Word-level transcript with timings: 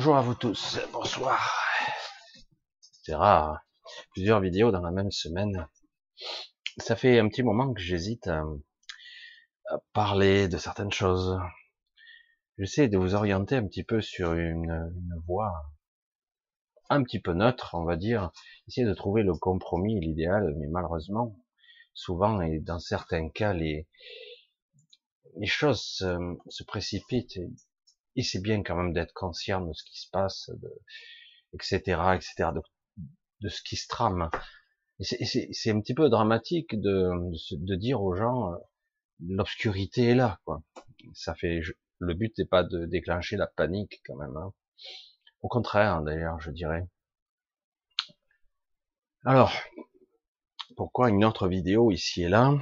Bonjour 0.00 0.16
à 0.16 0.22
vous 0.22 0.34
tous, 0.34 0.78
bonsoir. 0.94 1.60
C'est 3.02 3.14
rare, 3.14 3.50
hein. 3.50 3.60
plusieurs 4.14 4.40
vidéos 4.40 4.72
dans 4.72 4.80
la 4.80 4.90
même 4.90 5.10
semaine. 5.10 5.68
Ça 6.78 6.96
fait 6.96 7.18
un 7.18 7.28
petit 7.28 7.42
moment 7.42 7.74
que 7.74 7.82
j'hésite 7.82 8.26
à, 8.26 8.42
parler 9.92 10.48
de 10.48 10.56
certaines 10.56 10.90
choses. 10.90 11.38
J'essaie 12.56 12.88
de 12.88 12.96
vous 12.96 13.14
orienter 13.14 13.56
un 13.56 13.66
petit 13.66 13.84
peu 13.84 14.00
sur 14.00 14.32
une, 14.32 14.90
voie 15.26 15.52
un 16.88 17.02
petit 17.02 17.20
peu 17.20 17.34
neutre, 17.34 17.74
on 17.74 17.84
va 17.84 17.96
dire. 17.96 18.30
Essayer 18.68 18.86
de 18.86 18.94
trouver 18.94 19.22
le 19.22 19.34
compromis, 19.34 20.00
l'idéal, 20.00 20.54
mais 20.58 20.68
malheureusement, 20.68 21.36
souvent 21.92 22.40
et 22.40 22.58
dans 22.58 22.78
certains 22.78 23.28
cas, 23.28 23.52
les, 23.52 23.86
choses 25.44 25.82
se, 25.82 26.38
se 26.48 26.64
précipitent 26.64 27.38
et 28.20 28.22
c'est 28.22 28.42
bien 28.42 28.62
quand 28.62 28.76
même 28.76 28.92
d'être 28.92 29.14
conscient 29.14 29.62
de 29.62 29.72
ce 29.72 29.82
qui 29.82 29.98
se 29.98 30.10
passe, 30.10 30.50
de, 30.50 30.70
etc., 31.54 31.78
etc., 32.14 32.50
de, 33.40 33.48
ce 33.48 33.62
qui 33.62 33.76
se 33.76 33.88
trame. 33.88 34.28
C'est 35.00 35.70
un 35.70 35.80
petit 35.80 35.94
peu 35.94 36.10
dramatique 36.10 36.78
de, 36.78 37.10
de, 37.52 37.74
dire 37.76 38.02
aux 38.02 38.14
gens, 38.14 38.52
euh, 38.52 38.56
l'obscurité 39.20 40.08
est 40.08 40.14
là, 40.14 40.38
quoi. 40.44 40.62
Ça 41.14 41.34
fait, 41.34 41.62
le 41.98 42.12
but 42.12 42.36
n'est 42.36 42.44
pas 42.44 42.62
de 42.62 42.84
déclencher 42.84 43.38
la 43.38 43.46
panique 43.46 44.02
quand 44.04 44.16
même. 44.16 44.36
Hein. 44.36 44.52
Au 45.40 45.48
contraire, 45.48 46.02
d'ailleurs, 46.02 46.38
je 46.40 46.50
dirais. 46.50 46.86
Alors, 49.24 49.54
pourquoi 50.76 51.08
une 51.08 51.24
autre 51.24 51.48
vidéo 51.48 51.90
ici 51.90 52.24
et 52.24 52.28
là? 52.28 52.52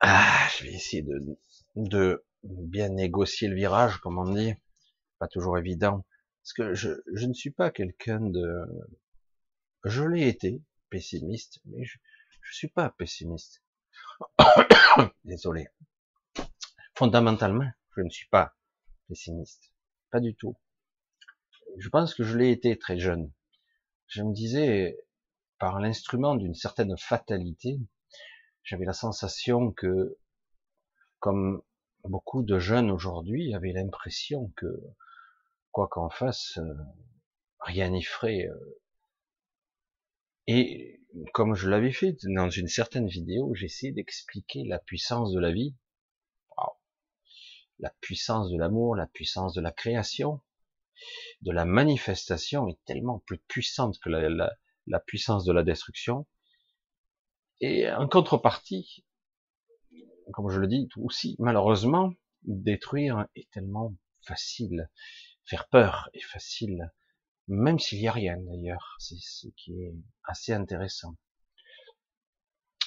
Ah, 0.00 0.46
Je 0.58 0.64
vais 0.64 0.74
essayer 0.74 1.02
de, 1.02 1.38
de 1.76 2.22
bien 2.42 2.88
négocier 2.88 3.48
le 3.48 3.56
virage, 3.56 3.98
comme 3.98 4.18
on 4.18 4.32
dit. 4.32 4.54
Pas 5.18 5.28
toujours 5.28 5.58
évident. 5.58 6.04
Parce 6.42 6.52
que 6.54 6.74
je, 6.74 6.90
je 7.14 7.26
ne 7.26 7.34
suis 7.34 7.50
pas 7.50 7.70
quelqu'un 7.70 8.20
de... 8.20 8.64
Je 9.84 10.02
l'ai 10.04 10.28
été, 10.28 10.62
pessimiste, 10.90 11.60
mais 11.64 11.84
je, 11.84 11.98
je 12.42 12.54
suis 12.54 12.68
pas 12.68 12.90
pessimiste. 12.90 13.62
Désolé. 15.24 15.68
Fondamentalement, 16.94 17.70
je 17.96 18.02
ne 18.02 18.10
suis 18.10 18.28
pas 18.28 18.54
pessimiste. 19.08 19.72
Pas 20.10 20.20
du 20.20 20.34
tout. 20.34 20.56
Je 21.78 21.88
pense 21.88 22.14
que 22.14 22.24
je 22.24 22.36
l'ai 22.36 22.50
été 22.50 22.78
très 22.78 22.98
jeune. 22.98 23.32
Je 24.08 24.22
me 24.22 24.32
disais, 24.34 24.98
par 25.58 25.78
l'instrument 25.78 26.34
d'une 26.34 26.54
certaine 26.54 26.96
fatalité, 26.98 27.78
j'avais 28.64 28.84
la 28.84 28.92
sensation 28.92 29.72
que, 29.72 30.18
comme 31.20 31.62
beaucoup 32.04 32.42
de 32.42 32.58
jeunes 32.58 32.90
aujourd'hui 32.90 33.54
avaient 33.54 33.72
l'impression 33.72 34.52
que, 34.56 34.66
quoi 35.70 35.88
qu'en 35.88 36.10
fasse, 36.10 36.58
euh, 36.58 36.74
rien 37.60 37.90
n'y 37.90 38.02
ferait. 38.02 38.46
Euh. 38.46 38.80
Et 40.46 41.00
comme 41.32 41.54
je 41.54 41.68
l'avais 41.68 41.92
fait 41.92 42.16
dans 42.34 42.50
une 42.50 42.68
certaine 42.68 43.06
vidéo, 43.06 43.54
j'essaie 43.54 43.92
d'expliquer 43.92 44.64
la 44.64 44.78
puissance 44.78 45.32
de 45.32 45.40
la 45.40 45.52
vie, 45.52 45.74
la 47.78 47.90
puissance 48.00 48.50
de 48.50 48.58
l'amour, 48.58 48.94
la 48.94 49.06
puissance 49.06 49.54
de 49.54 49.60
la 49.60 49.72
création, 49.72 50.40
de 51.42 51.50
la 51.50 51.64
manifestation 51.64 52.68
est 52.68 52.78
tellement 52.84 53.20
plus 53.20 53.38
puissante 53.38 53.98
que 54.00 54.10
la 54.10 55.00
puissance 55.00 55.44
de 55.44 55.52
la 55.52 55.62
destruction. 55.62 56.26
Et 57.60 57.90
en 57.90 58.08
contrepartie, 58.08 59.04
comme 60.32 60.50
je 60.50 60.60
le 60.60 60.66
dis 60.66 60.88
aussi, 60.96 61.36
malheureusement, 61.38 62.12
détruire 62.44 63.26
est 63.34 63.50
tellement 63.50 63.94
facile. 64.22 64.90
Faire 65.44 65.68
peur 65.68 66.08
est 66.14 66.24
facile, 66.24 66.92
même 67.48 67.78
s'il 67.78 68.00
n'y 68.00 68.08
a 68.08 68.12
rien 68.12 68.36
d'ailleurs. 68.38 68.96
C'est 68.98 69.18
ce 69.20 69.48
qui 69.56 69.72
est 69.82 69.94
assez 70.24 70.52
intéressant. 70.52 71.16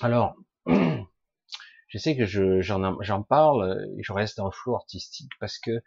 Alors, 0.02 0.36
je 0.68 1.98
sais 1.98 2.18
que 2.18 2.26
j'en 2.26 3.24
parle 3.24 3.86
et 3.98 4.04
je 4.04 4.14
reste 4.14 4.38
dans 4.38 4.46
le 4.46 4.52
flou 4.52 4.76
artistique 4.76 5.32
parce 5.40 5.60
que 5.60 5.84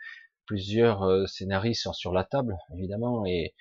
plusieurs 0.46 1.02
euh, 1.02 1.26
scénaristes 1.26 1.82
sont 1.82 1.92
sur 1.92 2.12
la 2.12 2.24
table, 2.24 2.56
évidemment, 2.76 3.24
et 3.26 3.52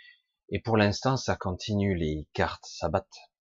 pour 0.63 0.77
l'instant, 0.77 1.17
ça 1.17 1.35
continue, 1.35 1.95
les 1.95 2.27
cartes 2.33 2.65
s'abattent. 2.65 3.31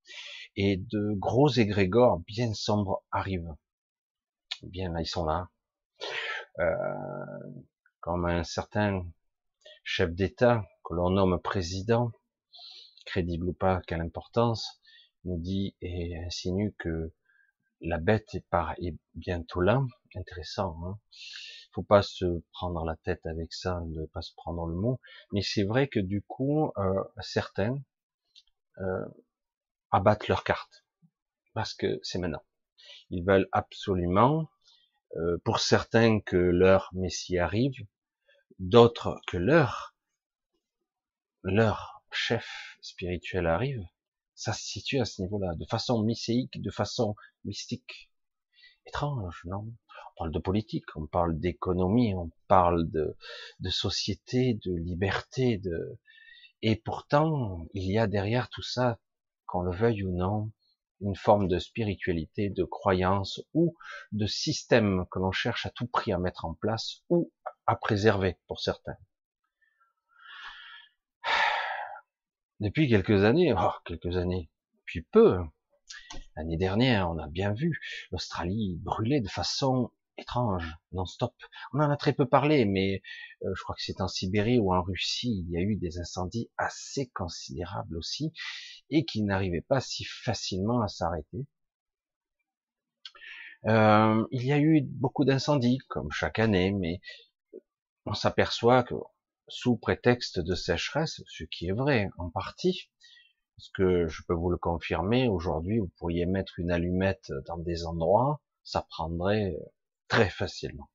Et 0.57 0.77
de 0.77 1.13
gros 1.15 1.49
égrégores 1.49 2.21
bien 2.21 2.55
sombres 2.55 3.05
arrivent 3.11 3.55
bien 4.67 4.93
là, 4.93 5.01
ils 5.01 5.07
sont 5.07 5.25
là. 5.25 5.49
Euh, 6.59 7.63
comme 8.01 8.27
un 8.27 8.45
certain 8.45 9.05
chef 9.83 10.11
d'État 10.13 10.65
que 10.85 10.95
l'on 10.95 11.11
nomme 11.11 11.41
président, 11.41 12.13
crédible 13.07 13.49
ou 13.49 13.53
pas, 13.53 13.81
quelle 13.87 14.01
importance, 14.01 14.81
nous 15.25 15.39
dit 15.39 15.75
et 15.81 16.19
insinue 16.19 16.75
que 16.79 17.13
la 17.81 17.99
bête 17.99 18.35
est, 18.35 18.97
bientôt 19.15 19.61
là. 19.61 19.83
Intéressant. 20.15 20.79
Hein 20.85 20.99
faut 21.75 21.83
pas 21.83 22.03
se 22.03 22.43
prendre 22.53 22.85
la 22.85 22.97
tête 22.97 23.27
avec 23.27 23.53
ça, 23.53 23.83
ne 23.87 24.07
pas 24.07 24.23
se 24.23 24.33
prendre 24.35 24.67
le 24.67 24.75
mot. 24.75 25.01
Mais 25.33 25.43
c'est 25.43 25.65
vrai 25.65 25.89
que 25.89 25.99
du 25.99 26.23
coup, 26.23 26.71
euh, 26.79 27.05
certains 27.21 27.77
euh, 28.79 29.05
abattent 29.91 30.29
leurs 30.29 30.45
cartes 30.45 30.85
parce 31.53 31.75
que 31.75 31.99
c'est 32.03 32.19
maintenant. 32.19 32.45
Ils 33.11 33.25
veulent 33.25 33.49
absolument 33.53 34.49
pour 35.45 35.61
certains 35.61 36.21
que 36.21 36.37
leur 36.37 36.91
Messie 36.95 37.39
arrive, 37.39 37.75
d'autres 38.59 39.21
que 39.27 39.37
leur 39.37 39.95
leur 41.43 42.03
chef 42.11 42.79
spirituel 42.81 43.47
arrive. 43.47 43.85
Ça 44.35 44.53
se 44.53 44.65
situe 44.65 45.01
à 45.01 45.05
ce 45.05 45.23
niveau-là, 45.23 45.55
de 45.55 45.67
façon 45.67 46.03
mycéique, 46.03 46.61
de 46.61 46.71
façon 46.71 47.15
mystique. 47.45 48.11
Étrange, 48.87 49.43
non? 49.45 49.73
On 50.17 50.19
parle 50.19 50.33
de 50.33 50.39
politique, 50.39 50.85
on 50.97 51.07
parle 51.07 51.39
d'économie, 51.39 52.15
on 52.15 52.31
parle 52.49 52.91
de, 52.91 53.17
de 53.61 53.71
société, 53.71 54.55
de 54.55 54.75
liberté, 54.75 55.59
de 55.59 55.99
et 56.63 56.77
pourtant 56.77 57.67
il 57.75 57.91
y 57.91 57.99
a 57.99 58.07
derrière 58.07 58.49
tout 58.49 58.63
ça, 58.63 58.99
qu'on 59.47 59.63
le 59.63 59.77
veuille 59.77 60.03
ou 60.03 60.17
non, 60.17 60.51
une 61.01 61.17
forme 61.17 61.49
de 61.49 61.59
spiritualité, 61.59 62.51
de 62.51 62.65
croyance 62.65 63.41
ou 63.53 63.77
de 64.13 64.27
système 64.27 65.07
que 65.11 65.19
l'on 65.19 65.33
cherche 65.33 65.67
à 65.67 65.71
tout 65.71 65.87
prix 65.87 66.13
à 66.13 66.19
mettre 66.19 66.45
en 66.45 66.55
place 66.55 67.03
ou 67.09 67.33
à 67.67 67.77
préserver 67.77 68.39
pour 68.47 68.61
certains. 68.61 68.97
Depuis 72.61 72.89
quelques 72.89 73.25
années, 73.25 73.53
oh, 73.57 73.73
quelques 73.85 74.17
années, 74.17 74.51
puis 74.85 75.03
peu, 75.03 75.39
l'année 76.37 76.57
dernière, 76.57 77.11
on 77.11 77.19
a 77.19 77.29
bien 77.29 77.53
vu 77.53 77.81
l'Australie 78.11 78.79
brûler 78.83 79.21
de 79.21 79.29
façon 79.29 79.91
étrange, 80.19 80.77
non-stop. 80.93 81.35
On 81.73 81.81
en 81.81 81.91
a 81.91 81.97
très 81.97 82.13
peu 82.13 82.27
parlé, 82.27 82.65
mais 82.65 83.03
euh, 83.43 83.53
je 83.55 83.63
crois 83.63 83.75
que 83.75 83.83
c'est 83.83 84.01
en 84.01 84.09
Sibérie 84.09 84.59
ou 84.59 84.73
en 84.73 84.83
Russie, 84.83 85.45
il 85.47 85.51
y 85.51 85.57
a 85.57 85.61
eu 85.61 85.77
des 85.77 85.99
incendies 85.99 86.51
assez 86.57 87.09
considérables 87.09 87.97
aussi, 87.97 88.33
et 88.91 89.05
qui 89.05 89.23
n'arrivaient 89.23 89.61
pas 89.61 89.81
si 89.81 90.05
facilement 90.05 90.83
à 90.83 90.89
s'arrêter. 90.89 91.47
Euh, 93.67 94.27
il 94.31 94.45
y 94.45 94.53
a 94.53 94.59
eu 94.59 94.83
beaucoup 94.83 95.25
d'incendies, 95.25 95.79
comme 95.89 96.11
chaque 96.13 96.39
année, 96.39 96.73
mais 96.73 97.01
on 98.07 98.15
s'aperçoit 98.15 98.83
que 98.83 98.95
sous 99.49 99.77
prétexte 99.77 100.41
de 100.41 100.55
sécheresse, 100.55 101.23
ce 101.27 101.45
qui 101.45 101.69
est 101.69 101.73
vrai 101.73 102.09
en 102.19 102.31
partie, 102.31 102.91
parce 103.57 103.71
que 103.71 104.09
je 104.09 104.23
peux 104.27 104.35
vous 104.35 104.51
le 104.51 104.59
confirmer, 104.59 105.29
aujourd'hui 105.29 105.79
vous 105.79 105.91
pourriez 105.99 106.27
mettre 106.27 106.59
une 106.59 106.71
allumette 106.71 107.31
dans 107.47 107.59
des 107.59 107.87
endroits, 107.87 108.41
ça 108.65 108.87
prendrait 108.91 109.57
très 110.09 110.29
facilement. 110.29 110.91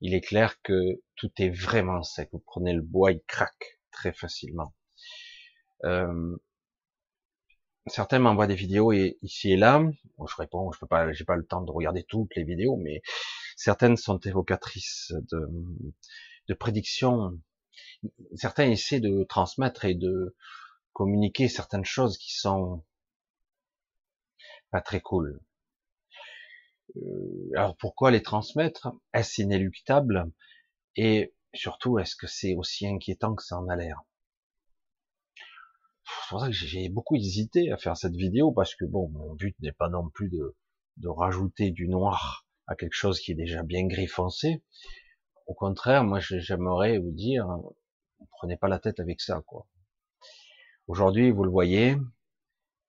Il 0.00 0.14
est 0.14 0.20
clair 0.20 0.60
que 0.62 1.02
tout 1.16 1.30
est 1.38 1.50
vraiment 1.50 2.02
sec. 2.02 2.30
Vous 2.32 2.42
prenez 2.46 2.72
le 2.72 2.82
bois, 2.82 3.12
il 3.12 3.20
craque 3.26 3.80
très 3.90 4.12
facilement. 4.12 4.74
Euh, 5.84 6.36
certains 7.86 8.18
m'envoient 8.18 8.46
des 8.46 8.54
vidéos 8.54 8.92
et, 8.92 9.18
ici 9.22 9.52
et 9.52 9.56
là. 9.56 9.82
je 10.18 10.36
réponds, 10.36 10.72
je 10.72 10.78
peux 10.78 10.86
pas, 10.86 11.12
j'ai 11.12 11.24
pas 11.24 11.36
le 11.36 11.46
temps 11.46 11.62
de 11.62 11.70
regarder 11.70 12.04
toutes 12.04 12.34
les 12.36 12.44
vidéos, 12.44 12.76
mais 12.76 13.02
certaines 13.56 13.96
sont 13.96 14.18
évocatrices 14.18 15.12
de, 15.30 15.48
de 16.48 16.54
prédictions. 16.54 17.38
Certains 18.34 18.70
essaient 18.70 19.00
de 19.00 19.24
transmettre 19.24 19.84
et 19.84 19.94
de 19.94 20.34
communiquer 20.92 21.48
certaines 21.48 21.84
choses 21.84 22.18
qui 22.18 22.34
sont 22.34 22.84
pas 24.70 24.80
très 24.80 25.00
cool. 25.00 25.40
Euh, 26.96 27.50
alors 27.54 27.76
pourquoi 27.76 28.10
les 28.10 28.22
transmettre? 28.22 28.92
Est-ce 29.12 29.42
inéluctable? 29.42 30.30
Et 30.96 31.34
surtout, 31.54 31.98
est-ce 31.98 32.16
que 32.16 32.26
c'est 32.26 32.54
aussi 32.54 32.86
inquiétant 32.86 33.34
que 33.34 33.42
ça 33.42 33.58
en 33.58 33.68
a 33.68 33.76
l'air? 33.76 34.02
C'est 36.22 36.28
pour 36.30 36.40
ça 36.40 36.46
que 36.46 36.52
j'ai 36.52 36.88
beaucoup 36.88 37.16
hésité 37.16 37.70
à 37.72 37.76
faire 37.76 37.96
cette 37.96 38.14
vidéo 38.14 38.52
parce 38.52 38.74
que 38.74 38.84
bon, 38.84 39.08
mon 39.08 39.34
but 39.34 39.56
n'est 39.60 39.72
pas 39.72 39.88
non 39.88 40.08
plus 40.08 40.28
de, 40.28 40.56
de 40.98 41.08
rajouter 41.08 41.70
du 41.70 41.88
noir 41.88 42.46
à 42.66 42.76
quelque 42.76 42.94
chose 42.94 43.20
qui 43.20 43.32
est 43.32 43.36
déjà 43.36 43.62
bien 43.62 43.86
gris 43.86 44.06
foncé. 44.06 44.62
Au 45.46 45.54
contraire, 45.54 46.04
moi 46.04 46.20
j'aimerais 46.20 46.98
vous 46.98 47.10
dire 47.10 47.46
prenez 48.30 48.56
pas 48.56 48.68
la 48.68 48.78
tête 48.78 49.00
avec 49.00 49.20
ça, 49.20 49.42
quoi. 49.46 49.66
Aujourd'hui, 50.86 51.30
vous 51.30 51.44
le 51.44 51.50
voyez, 51.50 51.96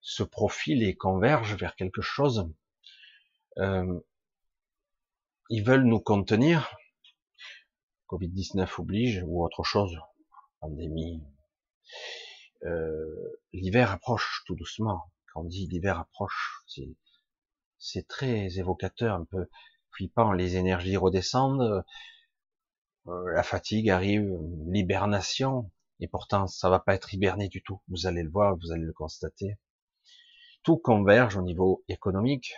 ce 0.01 0.23
profil 0.23 0.83
et 0.83 0.95
converge 0.95 1.55
vers 1.55 1.75
quelque 1.75 2.01
chose. 2.01 2.51
Euh, 3.57 3.99
ils 5.49 5.63
veulent 5.63 5.83
nous 5.85 5.99
contenir. 5.99 6.75
Covid-19 8.09 8.67
oblige, 8.79 9.23
ou 9.25 9.43
autre 9.43 9.63
chose, 9.63 9.95
pandémie. 10.59 11.21
Euh, 12.63 13.39
l'hiver 13.53 13.91
approche 13.91 14.43
tout 14.45 14.55
doucement. 14.55 15.11
Quand 15.33 15.41
on 15.41 15.45
dit 15.45 15.67
l'hiver 15.67 15.99
approche, 15.99 16.63
c'est 17.77 18.07
très 18.07 18.57
évocateur, 18.57 19.15
un 19.15 19.25
peu 19.25 19.47
flippant. 19.91 20.31
Les 20.33 20.57
énergies 20.57 20.97
redescendent, 20.97 21.83
euh, 23.07 23.33
la 23.33 23.43
fatigue 23.43 23.89
arrive, 23.89 24.29
l'hibernation, 24.67 25.71
et 25.99 26.07
pourtant 26.07 26.47
ça 26.47 26.69
va 26.69 26.79
pas 26.79 26.93
être 26.93 27.13
hiberné 27.13 27.47
du 27.47 27.63
tout. 27.63 27.81
Vous 27.87 28.05
allez 28.05 28.23
le 28.23 28.29
voir, 28.29 28.55
vous 28.57 28.71
allez 28.71 28.85
le 28.85 28.93
constater. 28.93 29.57
Tout 30.63 30.77
converge 30.77 31.37
au 31.37 31.41
niveau 31.41 31.83
économique, 31.87 32.53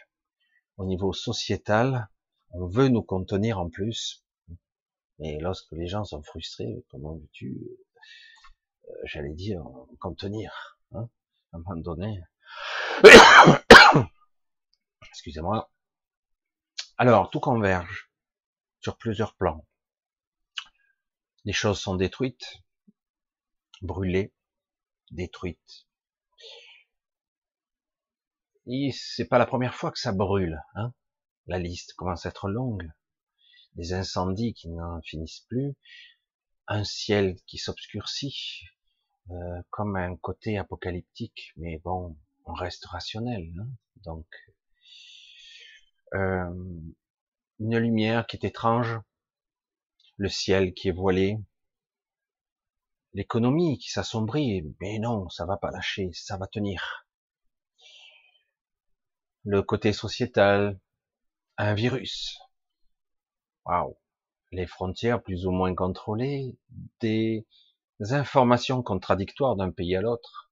au 0.77 0.85
niveau 0.85 1.13
sociétal. 1.13 2.09
On 2.51 2.67
veut 2.67 2.89
nous 2.89 3.03
contenir 3.03 3.59
en 3.59 3.69
plus. 3.69 4.25
Mais 5.19 5.37
lorsque 5.39 5.71
les 5.71 5.87
gens 5.87 6.03
sont 6.03 6.23
frustrés, 6.23 6.83
comment 6.89 7.15
veux-tu, 7.15 7.61
j'allais 9.05 9.33
dire, 9.33 9.63
contenir, 9.99 10.77
hein, 10.93 11.09
à 11.51 11.57
un 11.57 11.59
moment 11.59 11.81
donné. 11.81 12.21
Excusez-moi. 15.09 15.71
Alors, 16.97 17.29
tout 17.29 17.39
converge 17.39 18.11
sur 18.79 18.97
plusieurs 18.97 19.35
plans. 19.35 19.65
Les 21.45 21.53
choses 21.53 21.79
sont 21.79 21.95
détruites, 21.95 22.63
brûlées, 23.81 24.33
détruites. 25.11 25.87
Et 28.67 28.91
c'est 28.93 29.27
pas 29.27 29.37
la 29.37 29.45
première 29.45 29.75
fois 29.75 29.91
que 29.91 29.99
ça 29.99 30.13
brûle, 30.13 30.61
hein. 30.75 30.93
La 31.47 31.59
liste 31.59 31.93
commence 31.95 32.25
à 32.25 32.29
être 32.29 32.47
longue. 32.47 32.89
Des 33.75 33.93
incendies 33.93 34.53
qui 34.53 34.69
n'en 34.69 35.01
finissent 35.01 35.45
plus, 35.49 35.75
un 36.67 36.83
ciel 36.83 37.35
qui 37.45 37.57
s'obscurcit, 37.57 38.65
euh, 39.31 39.61
comme 39.69 39.95
un 39.95 40.15
côté 40.17 40.57
apocalyptique, 40.57 41.53
mais 41.57 41.79
bon, 41.79 42.17
on 42.45 42.53
reste 42.53 42.85
rationnel, 42.85 43.53
hein. 43.59 43.67
donc 44.03 44.27
euh, 46.13 46.53
une 47.59 47.77
lumière 47.77 48.27
qui 48.27 48.37
est 48.37 48.45
étrange, 48.45 48.99
le 50.17 50.29
ciel 50.29 50.73
qui 50.73 50.89
est 50.89 50.91
voilé, 50.91 51.37
l'économie 53.13 53.77
qui 53.77 53.89
s'assombrit, 53.89 54.75
mais 54.81 54.99
non, 54.99 55.29
ça 55.29 55.45
va 55.45 55.57
pas 55.57 55.71
lâcher, 55.71 56.11
ça 56.13 56.37
va 56.37 56.47
tenir. 56.47 57.05
Le 59.45 59.61
côté 59.61 59.93
sociétal, 59.93 60.79
un 61.57 61.73
virus. 61.73 62.37
Waouh. 63.65 63.95
Les 64.53 64.65
frontières 64.65 65.21
plus 65.21 65.45
ou 65.45 65.51
moins 65.51 65.75
contrôlées, 65.75 66.57
des 67.01 67.45
informations 67.99 68.81
contradictoires 68.81 69.55
d'un 69.55 69.71
pays 69.71 69.95
à 69.95 70.01
l'autre, 70.01 70.51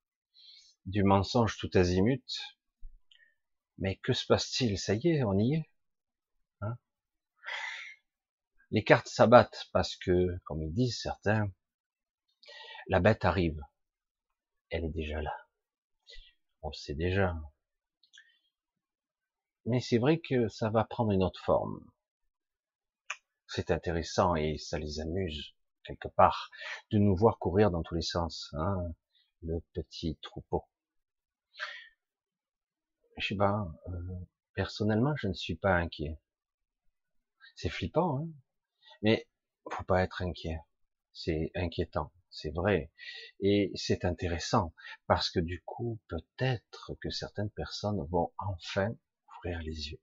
du 0.86 1.04
mensonge 1.04 1.58
tout 1.58 1.70
azimut. 1.74 2.26
Mais 3.78 3.96
que 4.04 4.14
se 4.14 4.26
passe-t-il? 4.26 4.78
Ça 4.78 4.96
y 4.96 5.08
est, 5.08 5.24
on 5.24 5.38
y 5.40 5.56
est 5.56 5.72
les 8.72 8.84
cartes 8.86 9.10
s'abattent 9.10 9.70
parce 9.74 9.98
que, 9.98 10.40
comme 10.46 10.64
ils 10.64 10.74
disent 10.74 11.00
certains, 11.02 11.52
la 12.88 13.02
bête 13.02 13.26
arrive. 13.26 13.60
Elle 14.70 14.86
est 14.86 14.94
déjà 14.94 15.22
là. 15.22 15.36
On 16.62 16.70
le 16.70 16.74
sait 16.74 16.96
déjà. 16.96 17.36
Mais 19.66 19.82
c'est 19.82 19.98
vrai 19.98 20.20
que 20.20 20.48
ça 20.48 20.70
va 20.70 20.86
prendre 20.86 21.12
une 21.12 21.24
autre 21.24 21.44
forme. 21.44 21.86
C'est 23.54 23.70
intéressant 23.70 24.36
et 24.38 24.58
ça 24.58 24.80
les 24.80 25.02
amuse, 25.02 25.54
quelque 25.84 26.08
part, 26.08 26.50
de 26.90 26.98
nous 26.98 27.18
voir 27.18 27.38
courir 27.38 27.70
dans 27.70 27.84
tous 27.84 27.96
les 27.96 28.02
sens, 28.02 28.50
hein, 28.54 28.78
le 29.42 29.60
petit 29.74 30.18
troupeau. 30.22 30.64
Je 33.18 33.28
sais 33.28 33.36
pas, 33.36 33.68
euh, 33.90 34.20
personnellement, 34.54 35.14
je 35.18 35.28
ne 35.28 35.34
suis 35.34 35.58
pas 35.58 35.76
inquiet. 35.76 36.18
C'est 37.56 37.68
flippant, 37.68 38.20
hein 38.20 38.30
mais 39.02 39.28
faut 39.70 39.84
pas 39.84 40.02
être 40.02 40.22
inquiet. 40.22 40.62
C'est 41.12 41.52
inquiétant, 41.54 42.14
c'est 42.30 42.52
vrai. 42.56 42.90
Et 43.42 43.74
c'est 43.76 44.06
intéressant 44.06 44.74
parce 45.08 45.30
que 45.30 45.42
du 45.42 45.62
coup, 45.66 46.00
peut-être 46.08 46.96
que 47.02 47.10
certaines 47.10 47.52
personnes 47.52 48.08
vont 48.10 48.32
enfin 48.38 48.96
ouvrir 49.28 49.60
les 49.60 49.92
yeux. 49.92 50.00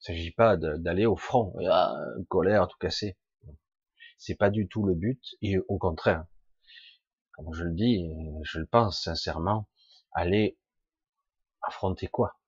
Il 0.00 0.04
s'agit 0.06 0.30
pas 0.30 0.56
d'aller 0.56 1.06
au 1.06 1.16
front, 1.16 1.54
ah, 1.68 1.94
colère, 2.28 2.68
tout 2.68 2.78
casser. 2.78 3.18
C'est 4.16 4.34
pas 4.34 4.50
du 4.50 4.68
tout 4.68 4.84
le 4.84 4.94
but, 4.94 5.22
et 5.42 5.58
au 5.68 5.78
contraire, 5.78 6.26
comme 7.32 7.52
je 7.52 7.64
le 7.64 7.74
dis, 7.74 8.10
je 8.42 8.58
le 8.60 8.66
pense 8.66 9.02
sincèrement, 9.02 9.68
aller 10.12 10.58
affronter 11.62 12.06
quoi? 12.06 12.38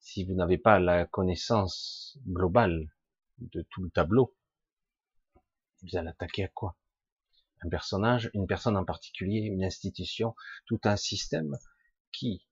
Si 0.00 0.24
vous 0.24 0.34
n'avez 0.34 0.58
pas 0.58 0.78
la 0.78 1.04
connaissance 1.04 2.18
globale 2.26 2.90
de 3.38 3.62
tout 3.70 3.82
le 3.82 3.90
tableau. 3.90 4.34
Vous 5.82 5.96
allez 5.96 6.08
attaquer 6.08 6.44
à 6.44 6.48
quoi? 6.48 6.76
Un 7.62 7.68
personnage, 7.68 8.30
une 8.34 8.46
personne 8.46 8.76
en 8.76 8.84
particulier, 8.84 9.40
une 9.40 9.64
institution, 9.64 10.34
tout 10.66 10.80
un 10.84 10.96
système 10.96 11.56
qui, 12.12 12.46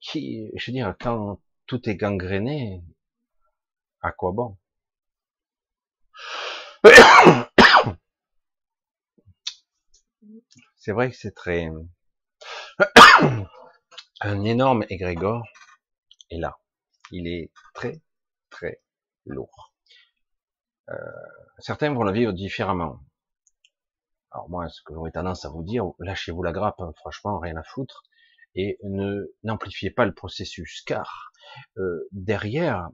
qui, 0.00 0.50
je 0.56 0.70
veux 0.70 0.74
dire, 0.74 0.94
quand 0.98 1.40
tout 1.66 1.88
est 1.88 1.96
gangréné, 1.96 2.82
à 4.00 4.12
quoi 4.12 4.32
bon? 4.32 4.58
C'est 10.76 10.92
vrai 10.92 11.10
que 11.10 11.16
c'est 11.16 11.34
très 11.34 11.70
un 14.20 14.44
énorme 14.44 14.84
égrégore 14.90 15.46
est 16.30 16.36
là. 16.38 16.58
Il 17.10 17.26
est 17.26 17.50
très 17.72 18.02
très 18.50 18.82
lourd. 19.24 19.72
Euh, 20.90 20.94
certains 21.58 21.92
vont 21.94 22.02
le 22.02 22.12
vivre 22.12 22.32
différemment. 22.32 23.00
Alors 24.30 24.50
moi, 24.50 24.68
ce 24.68 24.82
que 24.82 24.92
j'aurais 24.92 25.12
tendance 25.12 25.44
à 25.44 25.48
vous 25.48 25.62
dire, 25.62 25.84
lâchez-vous 26.00 26.42
la 26.42 26.52
grappe, 26.52 26.80
hein, 26.80 26.92
franchement, 26.96 27.38
rien 27.38 27.56
à 27.56 27.62
foutre, 27.62 28.02
et 28.54 28.78
ne 28.82 29.32
n'amplifiez 29.42 29.90
pas 29.90 30.04
le 30.04 30.12
processus, 30.14 30.82
car 30.82 31.32
euh, 31.78 32.08
derrière, 32.12 32.88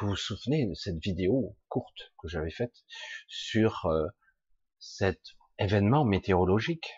vous 0.00 0.08
vous 0.08 0.16
souvenez 0.16 0.66
de 0.66 0.74
cette 0.74 0.98
vidéo 0.98 1.56
courte 1.68 2.12
que 2.18 2.28
j'avais 2.28 2.50
faite 2.50 2.84
sur 3.28 3.86
euh, 3.86 4.06
cet 4.78 5.20
événement 5.58 6.04
météorologique 6.04 6.90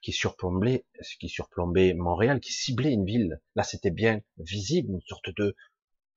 qui 0.00 0.12
surplombait, 0.12 0.86
qui 1.20 1.28
surplombait 1.28 1.92
Montréal, 1.94 2.40
qui 2.40 2.52
ciblait 2.52 2.92
une 2.92 3.04
ville? 3.04 3.40
Là, 3.54 3.62
c'était 3.62 3.90
bien 3.90 4.20
visible, 4.38 4.92
une 4.92 5.02
sorte 5.02 5.30
de 5.36 5.54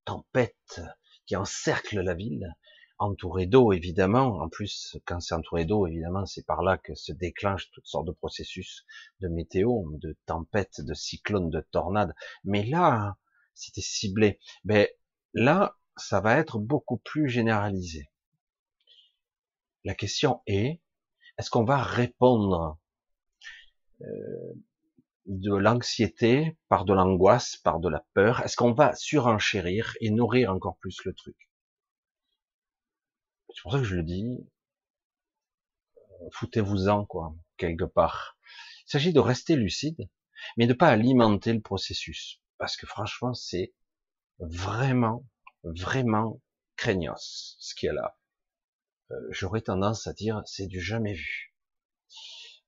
tempête 0.06 0.82
qui 1.26 1.36
encercle 1.36 2.00
la 2.00 2.14
ville, 2.14 2.56
entouré 2.98 3.48
d'eau, 3.48 3.74
évidemment. 3.74 4.40
En 4.42 4.50
plus, 4.50 4.98
quand 5.06 5.20
c'est 5.20 5.34
entouré 5.34 5.66
d'eau, 5.66 5.88
évidemment, 5.88 6.26
c'est 6.26 6.46
par 6.46 6.62
là 6.62 6.78
que 6.78 6.94
se 6.96 7.12
déclenchent 7.12 7.72
toutes 7.72 7.88
sortes 7.88 8.08
de 8.08 8.12
processus 8.12 8.86
de 9.20 9.28
météo, 9.28 9.84
de 9.98 10.16
tempêtes, 10.26 10.82
de 10.82 10.94
cyclones, 10.94 11.50
de 11.50 11.62
tornades. 11.72 12.14
Mais 12.44 12.64
là, 12.64 13.18
c'était 13.54 13.82
ciblé. 13.82 14.40
Mais 14.64 14.98
là, 15.34 15.78
ça 15.98 16.22
va 16.22 16.38
être 16.38 16.60
beaucoup 16.60 16.98
plus 16.98 17.30
généralisé. 17.30 18.10
La 19.84 19.96
question 19.96 20.42
est, 20.48 20.82
est-ce 21.38 21.50
qu'on 21.50 21.64
va 21.64 21.82
répondre 21.82 22.80
euh, 24.02 24.54
de 25.26 25.56
l'anxiété 25.56 26.58
par 26.68 26.86
de 26.86 26.94
l'angoisse, 26.94 27.58
par 27.58 27.80
de 27.80 27.90
la 27.90 28.06
peur? 28.14 28.42
Est-ce 28.42 28.56
qu'on 28.56 28.74
va 28.74 28.96
surenchérir 28.96 29.96
et 30.02 30.12
nourrir 30.12 30.52
encore 30.52 30.78
plus 30.78 31.04
le 31.06 31.14
truc? 31.14 31.50
C'est 33.54 33.62
pour 33.64 33.72
ça 33.72 33.80
que 33.80 33.84
je 33.84 33.96
le 33.96 34.04
dis. 34.04 34.48
Foutez-vous-en, 36.34 37.06
quoi, 37.06 37.36
quelque 37.58 37.86
part. 37.86 38.38
Il 38.88 38.92
s'agit 38.92 39.14
de 39.14 39.20
rester 39.20 39.56
lucide, 39.56 40.10
mais 40.58 40.68
de 40.68 40.74
pas 40.74 40.90
alimenter 40.90 41.54
le 41.54 41.62
processus. 41.62 42.41
Parce 42.62 42.78
que 42.78 42.86
franchement, 42.86 43.34
c'est 43.34 43.74
vraiment, 44.38 45.26
vraiment 45.64 46.40
craignos, 46.76 47.58
ce 47.60 47.74
qui 47.74 47.88
est 47.88 47.92
là. 47.92 48.20
Euh, 49.10 49.16
j'aurais 49.32 49.62
tendance 49.62 50.06
à 50.06 50.14
dire, 50.14 50.44
c'est 50.46 50.68
du 50.68 50.80
jamais 50.80 51.14
vu. 51.16 51.56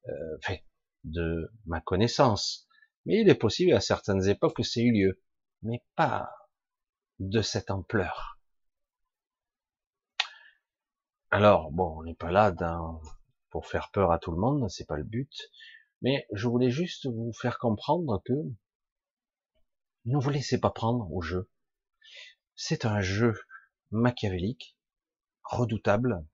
Euh, 0.07 0.37
enfin, 0.39 0.55
de 1.03 1.53
ma 1.67 1.79
connaissance. 1.79 2.67
Mais 3.05 3.21
il 3.21 3.29
est 3.29 3.35
possible 3.35 3.71
à 3.73 3.81
certaines 3.81 4.27
époques 4.27 4.55
que 4.55 4.63
c'est 4.63 4.81
eu 4.81 4.91
lieu. 4.91 5.21
Mais 5.61 5.83
pas 5.95 6.31
de 7.19 7.43
cette 7.43 7.69
ampleur. 7.69 8.39
Alors, 11.29 11.71
bon, 11.71 11.99
on 11.99 12.03
n'est 12.03 12.15
pas 12.15 12.31
là 12.31 12.51
pour 13.51 13.67
faire 13.67 13.91
peur 13.91 14.11
à 14.11 14.17
tout 14.17 14.31
le 14.31 14.39
monde, 14.39 14.67
c'est 14.71 14.87
pas 14.87 14.97
le 14.97 15.03
but. 15.03 15.51
Mais 16.01 16.25
je 16.33 16.47
voulais 16.47 16.71
juste 16.71 17.05
vous 17.05 17.31
faire 17.31 17.59
comprendre 17.59 18.23
que 18.25 18.33
ne 20.05 20.17
vous 20.17 20.29
laissez 20.29 20.59
pas 20.59 20.69
prendre 20.69 21.11
au 21.11 21.21
jeu. 21.21 21.49
C'est 22.55 22.85
un 22.85 23.01
jeu 23.01 23.33
machiavélique, 23.91 24.77
redoutable, 25.43 26.25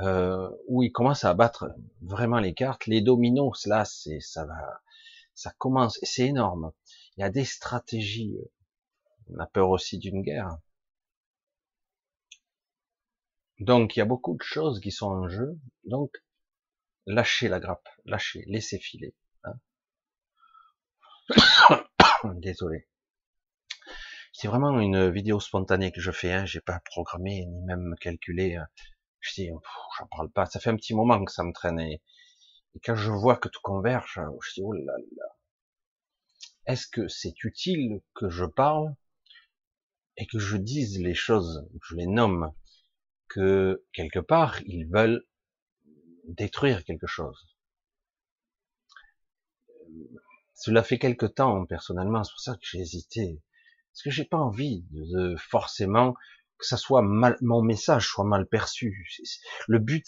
euh, 0.00 0.50
où 0.68 0.82
il 0.82 0.92
commence 0.92 1.24
à 1.24 1.34
battre 1.34 1.70
vraiment 2.02 2.40
les 2.40 2.54
cartes. 2.54 2.86
Les 2.86 3.00
dominos, 3.00 3.66
là, 3.66 3.84
c'est 3.84 4.20
ça 4.20 4.44
va, 4.46 4.82
ça 5.34 5.52
commence, 5.58 5.98
c'est 6.02 6.26
énorme. 6.26 6.72
Il 7.16 7.20
y 7.20 7.24
a 7.24 7.30
des 7.30 7.44
stratégies. 7.44 8.36
On 9.28 9.38
a 9.38 9.46
peur 9.46 9.70
aussi 9.70 9.98
d'une 9.98 10.22
guerre. 10.22 10.58
Donc 13.60 13.96
il 13.96 14.00
y 14.00 14.02
a 14.02 14.06
beaucoup 14.06 14.36
de 14.36 14.42
choses 14.42 14.80
qui 14.80 14.90
sont 14.90 15.06
en 15.06 15.28
jeu. 15.28 15.58
Donc 15.84 16.10
lâchez 17.06 17.48
la 17.48 17.60
grappe, 17.60 17.88
lâchez, 18.04 18.44
laissez 18.46 18.78
filer. 18.78 19.14
Hein. 19.44 19.54
Désolé. 22.32 22.88
C'est 24.32 24.48
vraiment 24.48 24.80
une 24.80 25.10
vidéo 25.10 25.40
spontanée 25.40 25.92
que 25.92 26.00
je 26.00 26.10
fais. 26.10 26.32
Hein. 26.32 26.46
J'ai 26.46 26.60
pas 26.60 26.80
programmé 26.86 27.44
ni 27.44 27.62
même 27.64 27.94
calculé. 28.00 28.56
Hein. 28.56 28.66
Je 29.20 29.34
dis, 29.34 29.50
j'en 29.98 30.06
parle 30.06 30.30
pas. 30.30 30.46
Ça 30.46 30.58
fait 30.58 30.70
un 30.70 30.76
petit 30.76 30.94
moment 30.94 31.22
que 31.24 31.32
ça 31.32 31.44
me 31.44 31.52
traîne. 31.52 31.80
Et, 31.80 32.02
quand 32.84 32.96
je 32.96 33.10
vois 33.10 33.36
que 33.36 33.48
tout 33.48 33.60
converge, 33.62 34.20
je 34.42 34.54
dis, 34.54 34.62
oh 34.64 34.72
là 34.72 34.94
là. 35.16 35.26
Est-ce 36.66 36.86
que 36.88 37.08
c'est 37.08 37.44
utile 37.44 38.00
que 38.14 38.30
je 38.30 38.46
parle 38.46 38.94
et 40.16 40.26
que 40.26 40.38
je 40.38 40.56
dise 40.56 40.98
les 41.00 41.14
choses, 41.14 41.68
que 41.72 41.86
je 41.88 41.96
les 41.96 42.06
nomme 42.06 42.52
que 43.28 43.84
quelque 43.92 44.18
part 44.18 44.60
ils 44.62 44.86
veulent 44.86 45.24
détruire 46.24 46.84
quelque 46.84 47.06
chose? 47.06 47.53
Cela 50.64 50.82
fait 50.82 50.98
quelque 50.98 51.26
temps 51.26 51.66
personnellement, 51.66 52.24
c'est 52.24 52.32
pour 52.32 52.40
ça 52.40 52.54
que 52.54 52.62
j'ai 52.62 52.78
hésité, 52.78 53.42
parce 53.92 54.02
que 54.02 54.10
j'ai 54.10 54.24
pas 54.24 54.38
envie 54.38 54.86
de, 54.92 55.36
forcément 55.36 56.14
que 56.56 56.64
ça 56.64 56.78
soit 56.78 57.02
mal, 57.02 57.36
mon 57.42 57.60
message 57.60 58.08
soit 58.08 58.24
mal 58.24 58.46
perçu. 58.46 59.06
Le 59.68 59.78
but, 59.78 60.06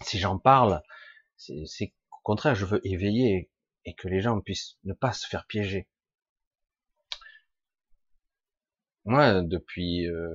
si 0.00 0.18
j'en 0.18 0.38
parle, 0.38 0.80
c'est 1.36 1.92
au 2.10 2.16
contraire, 2.22 2.54
je 2.54 2.64
veux 2.64 2.80
éveiller 2.86 3.50
et 3.84 3.94
que 3.94 4.08
les 4.08 4.22
gens 4.22 4.40
puissent 4.40 4.78
ne 4.84 4.94
pas 4.94 5.12
se 5.12 5.26
faire 5.26 5.44
piéger. 5.46 5.86
Moi, 9.04 9.42
depuis 9.42 10.08
euh, 10.08 10.34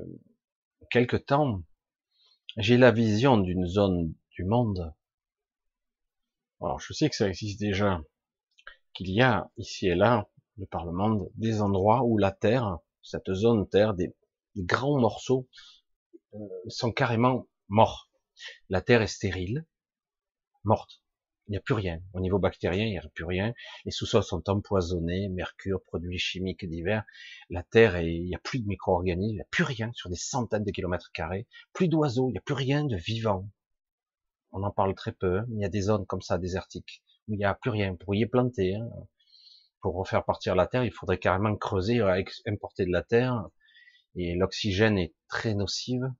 quelque 0.91 1.17
temps, 1.17 1.63
j'ai 2.57 2.77
la 2.77 2.91
vision 2.91 3.39
d'une 3.39 3.65
zone 3.65 4.13
du 4.29 4.45
monde. 4.45 4.93
Alors, 6.61 6.79
je 6.79 6.93
sais 6.93 7.09
que 7.09 7.15
ça 7.15 7.27
existe 7.27 7.59
déjà, 7.59 8.01
qu'il 8.93 9.09
y 9.09 9.21
a 9.21 9.49
ici 9.57 9.87
et 9.87 9.95
là, 9.95 10.29
le 10.57 10.91
monde, 10.91 11.29
des 11.35 11.61
endroits 11.61 12.03
où 12.03 12.17
la 12.17 12.31
Terre, 12.31 12.77
cette 13.01 13.33
zone 13.33 13.67
Terre, 13.67 13.95
des, 13.95 14.13
grands 14.55 14.99
morceaux, 14.99 15.47
euh, 16.33 16.37
sont 16.67 16.91
carrément 16.91 17.47
morts. 17.67 18.11
La 18.69 18.81
Terre 18.81 19.01
est 19.01 19.07
stérile, 19.07 19.65
morte. 20.63 21.01
Il 21.47 21.51
n'y 21.51 21.57
a 21.57 21.61
plus 21.61 21.73
rien. 21.73 21.99
Au 22.13 22.19
niveau 22.19 22.37
bactérien, 22.37 22.85
il 22.85 22.91
n'y 22.91 22.97
a 22.99 23.09
plus 23.13 23.25
rien. 23.25 23.53
Les 23.85 23.91
sous-sols 23.91 24.23
sont 24.23 24.47
empoisonnés, 24.47 25.29
mercure, 25.29 25.81
produits 25.83 26.19
chimiques 26.19 26.65
divers. 26.65 27.03
La 27.49 27.63
Terre, 27.63 27.95
est... 27.95 28.13
il 28.13 28.25
n'y 28.25 28.35
a 28.35 28.39
plus 28.39 28.59
de 28.59 28.67
micro-organismes, 28.67 29.33
il 29.33 29.35
n'y 29.35 29.41
a 29.41 29.47
plus 29.49 29.63
rien 29.63 29.91
sur 29.95 30.09
des 30.09 30.15
centaines 30.15 30.63
de 30.63 30.71
kilomètres 30.71 31.11
carrés. 31.11 31.47
Plus 31.73 31.87
d'oiseaux, 31.87 32.29
il 32.29 32.33
n'y 32.33 32.37
a 32.37 32.41
plus 32.41 32.53
rien 32.53 32.85
de 32.85 32.95
vivant. 32.95 33.49
On 34.51 34.63
en 34.63 34.71
parle 34.71 34.95
très 34.95 35.11
peu. 35.11 35.43
Il 35.49 35.59
y 35.59 35.65
a 35.65 35.69
des 35.69 35.81
zones 35.81 36.05
comme 36.05 36.21
ça, 36.21 36.37
désertiques, 36.37 37.03
où 37.27 37.33
il 37.33 37.37
n'y 37.37 37.45
a 37.45 37.53
plus 37.53 37.69
rien. 37.69 37.91
Vous 37.91 37.97
pourriez 37.97 38.25
planter. 38.25 38.75
Hein. 38.75 38.89
Pour 39.81 39.95
refaire 39.95 40.23
partir 40.23 40.55
la 40.55 40.67
Terre, 40.67 40.83
il 40.83 40.91
faudrait 40.91 41.17
carrément 41.17 41.55
creuser, 41.55 42.01
euh, 42.01 42.23
importer 42.47 42.85
de 42.85 42.91
la 42.91 43.03
Terre. 43.03 43.47
Et 44.15 44.35
l'oxygène 44.35 44.97
est 44.97 45.13
très 45.27 45.53
nocive. 45.53 46.11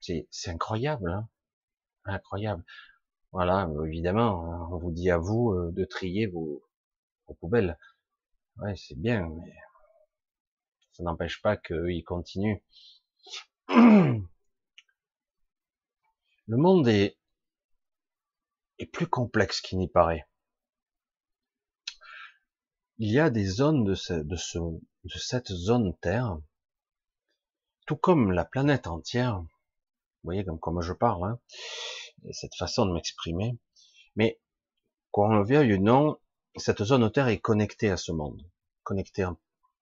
C'est 0.00 0.26
incroyable. 0.48 1.10
Hein 1.10 1.28
incroyable. 2.04 2.64
Voilà, 3.32 3.68
évidemment, 3.86 4.52
hein, 4.52 4.68
on 4.72 4.78
vous 4.78 4.92
dit 4.92 5.10
à 5.10 5.18
vous 5.18 5.52
euh, 5.52 5.72
de 5.72 5.84
trier 5.84 6.26
vos, 6.26 6.62
poubelles. 7.40 7.78
Ouais, 8.58 8.74
c'est 8.76 8.98
bien, 8.98 9.28
mais 9.30 9.54
ça 10.92 11.02
n'empêche 11.02 11.40
pas 11.40 11.56
qu'ils 11.56 12.04
continuent. 12.04 12.60
Le 13.68 14.26
monde 16.48 16.88
est, 16.88 17.16
est 18.82 18.86
plus 18.86 19.06
complexe 19.06 19.60
qu'il 19.60 19.78
n'y 19.78 19.88
paraît. 19.88 20.26
Il 22.98 23.10
y 23.10 23.20
a 23.20 23.30
des 23.30 23.46
zones 23.46 23.84
de, 23.84 23.94
ce, 23.94 24.12
de, 24.12 24.36
ce, 24.36 24.58
de 24.58 25.18
cette 25.18 25.52
zone 25.52 25.96
Terre, 25.98 26.38
tout 27.86 27.96
comme 27.96 28.32
la 28.32 28.44
planète 28.44 28.86
entière, 28.86 29.38
vous 29.40 29.48
voyez 30.24 30.44
comme, 30.44 30.58
comme 30.58 30.82
je 30.82 30.92
parle, 30.92 31.24
hein, 31.24 31.40
cette 32.32 32.54
façon 32.56 32.86
de 32.86 32.92
m'exprimer. 32.92 33.58
Mais, 34.14 34.40
qu'on 35.10 35.28
le 35.28 35.44
veuille 35.44 35.74
ou 35.74 35.82
non, 35.82 36.18
cette 36.56 36.82
zone 36.82 37.10
Terre 37.10 37.28
est 37.28 37.40
connectée 37.40 37.90
à 37.90 37.96
ce 37.96 38.12
monde, 38.12 38.42
connectée 38.82 39.26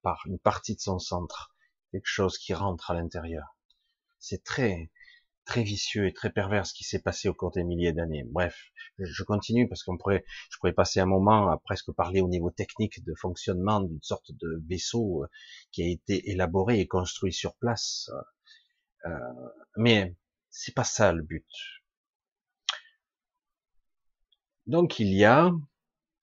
par 0.02 0.23
une 0.26 0.38
partie 0.38 0.75
de 0.75 0.80
son 0.80 0.99
centre, 0.99 1.54
quelque 1.90 2.07
chose 2.07 2.38
qui 2.38 2.54
rentre 2.54 2.90
à 2.90 2.95
l'intérieur. 2.95 3.57
C'est 4.19 4.45
très, 4.45 4.90
très 5.50 5.64
vicieux 5.64 6.07
et 6.07 6.12
très 6.12 6.30
pervers 6.30 6.64
ce 6.64 6.73
qui 6.73 6.85
s'est 6.85 7.02
passé 7.02 7.28
au 7.28 7.35
cours 7.35 7.50
des 7.50 7.64
milliers 7.64 7.92
d'années. 7.92 8.23
Bref, 8.25 8.71
je 9.00 9.25
continue 9.25 9.69
parce 9.69 9.83
qu'on 9.83 9.99
pourrait, 9.99 10.25
je 10.49 10.57
pourrais 10.59 10.73
passer 10.73 11.00
un 11.00 11.07
moment 11.07 11.50
à 11.50 11.59
presque 11.59 11.90
parler 11.90 12.21
au 12.21 12.28
niveau 12.28 12.52
technique 12.52 13.04
de 13.04 13.12
fonctionnement 13.16 13.80
d'une 13.80 14.00
sorte 14.00 14.30
de 14.30 14.62
vaisseau 14.69 15.25
euh, 15.25 15.28
qui 15.73 15.83
a 15.83 15.88
été 15.88 16.30
élaboré 16.30 16.78
et 16.78 16.87
construit 16.87 17.33
sur 17.33 17.57
place. 17.57 18.09
Euh, 19.07 19.11
mais 19.76 20.16
c'est 20.50 20.73
pas 20.73 20.85
ça 20.85 21.12
le 21.12 21.25
but. 21.25 21.49
Donc 24.69 25.00
il 25.00 25.12
y 25.12 25.25
a 25.25 25.50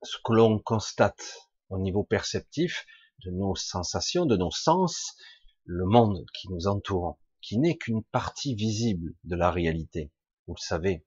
ce 0.04 0.16
que 0.24 0.32
l'on 0.32 0.58
constate 0.58 1.50
au 1.70 1.80
niveau 1.80 2.06
perceptif 2.06 2.86
de 3.26 3.32
nos 3.32 3.56
sensations, 3.56 4.26
de 4.26 4.38
nos 4.38 4.52
sens, 4.52 5.18
le 5.66 5.86
monde 5.86 6.24
qui 6.34 6.48
nous 6.50 6.68
entoure, 6.68 7.20
qui 7.42 7.58
n'est 7.58 7.78
qu'une 7.78 8.04
partie 8.04 8.56
visible 8.56 9.14
de 9.24 9.36
la 9.36 9.52
réalité. 9.52 10.12
Vous 10.48 10.56
le 10.56 10.62
savez, 10.62 11.06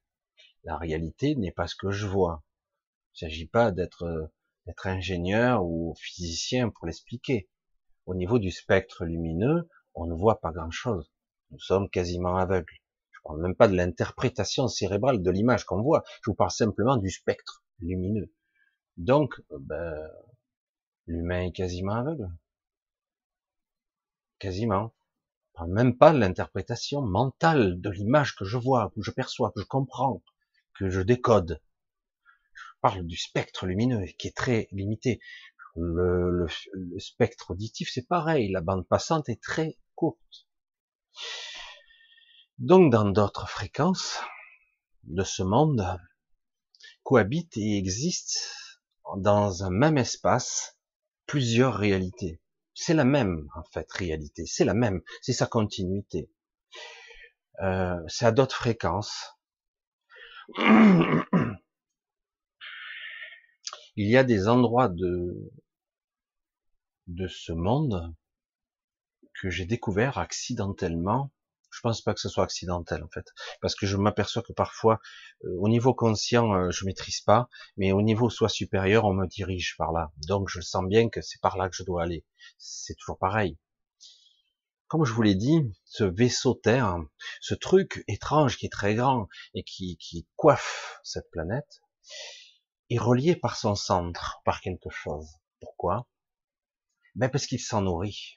la 0.65 0.77
réalité 0.77 1.37
n'est 1.37 1.53
pas 1.53 1.67
ce 1.67 1.77
que 1.77 1.91
je 1.91 2.07
vois. 2.07 2.45
Il 3.15 3.25
ne 3.25 3.31
s'agit 3.31 3.47
pas 3.47 3.73
d'être 3.73 4.31
d'être 4.67 4.87
ingénieur 4.87 5.65
ou 5.65 5.95
physicien 5.99 6.71
pour 6.71 6.87
l'expliquer. 6.87 7.49
Au 8.07 8.15
niveau 8.15 8.39
du 8.39 8.51
spectre 8.51 9.05
lumineux, 9.05 9.69
on 9.95 10.07
ne 10.07 10.15
voit 10.15 10.41
pas 10.41 10.53
grand-chose. 10.53 11.11
Nous 11.51 11.59
sommes 11.59 11.89
quasiment 11.91 12.37
aveugles. 12.37 12.75
Je 13.11 13.19
parle 13.25 13.43
même 13.43 13.57
pas 13.57 13.69
de 13.69 13.75
l'interprétation 13.75 14.69
cérébrale 14.69 15.23
de 15.23 15.31
l'image 15.31 15.65
qu'on 15.65 15.83
voit. 15.83 16.05
Je 16.23 16.31
vous 16.31 16.35
parle 16.35 16.51
simplement 16.51 16.97
du 16.97 17.11
spectre 17.11 17.65
lumineux. 17.81 18.33
Donc, 18.97 19.35
euh, 19.51 19.59
ben, 19.61 20.09
l'humain 21.07 21.47
est 21.47 21.53
quasiment 21.53 21.95
aveugle. 21.95 22.31
Quasiment. 24.39 24.95
Même 25.69 25.97
pas 25.97 26.13
l'interprétation 26.13 27.03
mentale 27.03 27.81
de 27.81 27.91
l'image 27.91 28.35
que 28.35 28.45
je 28.45 28.57
vois, 28.57 28.93
que 28.95 29.03
je 29.03 29.11
perçois, 29.11 29.53
que 29.53 29.61
je 29.61 29.67
comprends, 29.67 30.23
que 30.79 30.89
je 30.91 31.01
décode. 31.01 31.61
Je 32.53 32.65
parle 32.81 33.07
du 33.07 33.17
spectre 33.17 33.67
lumineux 33.67 34.05
qui 34.19 34.29
est 34.29 34.37
très 34.37 34.69
limité. 34.73 35.21
Le, 35.77 36.47
le 36.73 36.99
spectre 36.99 37.53
auditif, 37.53 37.91
c'est 37.93 38.07
pareil. 38.07 38.51
La 38.51 38.61
bande 38.61 38.87
passante 38.87 39.29
est 39.29 39.43
très 39.43 39.79
courte. 39.95 40.49
Donc 42.59 42.93
dans 42.93 43.09
d'autres 43.09 43.49
fréquences 43.49 44.21
de 45.05 45.23
ce 45.23 45.43
monde 45.43 45.99
cohabitent 47.03 47.57
et 47.57 47.77
existent 47.77 48.41
dans 49.17 49.65
un 49.65 49.71
même 49.71 49.99
espace 49.99 50.79
plusieurs 51.27 51.75
réalités. 51.75 52.41
C'est 52.83 52.95
la 52.95 53.05
même 53.05 53.47
en 53.55 53.63
fait 53.75 53.93
réalité, 53.93 54.47
c'est 54.47 54.65
la 54.65 54.73
même, 54.73 55.03
c'est 55.21 55.35
sa 55.35 55.47
continuité. 55.47 56.31
Euh, 57.61 58.01
c'est 58.09 58.25
à 58.25 58.33
d'autres 58.33 58.57
fréquences. 58.57 59.37
Il 63.97 64.07
y 64.09 64.17
a 64.17 64.25
des 64.25 64.49
endroits 64.49 64.89
de 64.89 65.53
de 67.07 67.29
ce 67.29 67.53
monde 67.53 68.15
que 69.35 69.51
j'ai 69.51 69.67
découvert 69.67 70.17
accidentellement 70.17 71.31
je 71.71 71.81
pense 71.81 72.03
pas 72.03 72.15
que 72.15 72.21
ce 72.21 72.29
soit 72.29 72.45
accidentel 72.45 73.03
en 73.03 73.09
fait, 73.09 73.27
parce 73.61 73.75
que 73.75 73.87
je 73.87 73.97
m'aperçois 73.97 74.43
que 74.43 74.53
parfois, 74.53 75.01
euh, 75.45 75.57
au 75.59 75.69
niveau 75.69 75.95
conscient, 75.95 76.53
euh, 76.55 76.71
je 76.71 76.85
maîtrise 76.85 77.21
pas, 77.21 77.49
mais 77.77 77.93
au 77.93 78.03
niveau 78.03 78.31
soit 78.31 78.49
supérieur, 78.49 79.05
on 79.05 79.15
me 79.15 79.27
dirige 79.27 79.77
par 79.79 79.93
là. 79.93 80.13
Donc 80.27 80.49
je 80.49 80.61
sens 80.61 80.85
bien 80.87 81.09
que 81.09 81.21
c'est 81.21 81.41
par 81.41 81.57
là 81.57 81.69
que 81.69 81.77
je 81.77 81.85
dois 81.85 82.03
aller. 82.03 82.25
C'est 82.59 82.95
toujours 82.95 83.19
pareil. 83.19 83.59
comme 84.89 85.05
je 85.05 85.13
vous 85.13 85.23
l'ai 85.23 85.37
dit, 85.37 85.73
ce 85.85 86.03
vaisseau 86.05 86.55
Terre, 86.55 86.97
ce 87.41 87.55
truc 87.55 88.03
étrange 88.09 88.57
qui 88.57 88.67
est 88.67 88.73
très 88.73 88.95
grand 88.97 89.29
et 89.55 89.63
qui, 89.63 89.97
qui 89.99 90.27
coiffe 90.37 90.99
cette 91.05 91.31
planète, 91.31 91.81
est 92.91 92.99
relié 92.99 93.37
par 93.37 93.57
son 93.57 93.77
centre, 93.77 94.41
par 94.45 94.61
quelque 94.61 94.91
chose. 94.91 95.29
Pourquoi? 95.61 96.09
Ben 97.15 97.29
parce 97.29 97.47
qu'il 97.47 97.61
s'en 97.61 97.83
nourrit. 97.83 98.37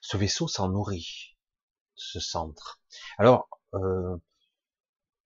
Ce 0.00 0.16
vaisseau 0.16 0.48
s'en 0.48 0.68
nourrit, 0.68 1.36
ce 2.00 2.20
centre. 2.20 2.80
Alors, 3.18 3.48
euh, 3.74 4.16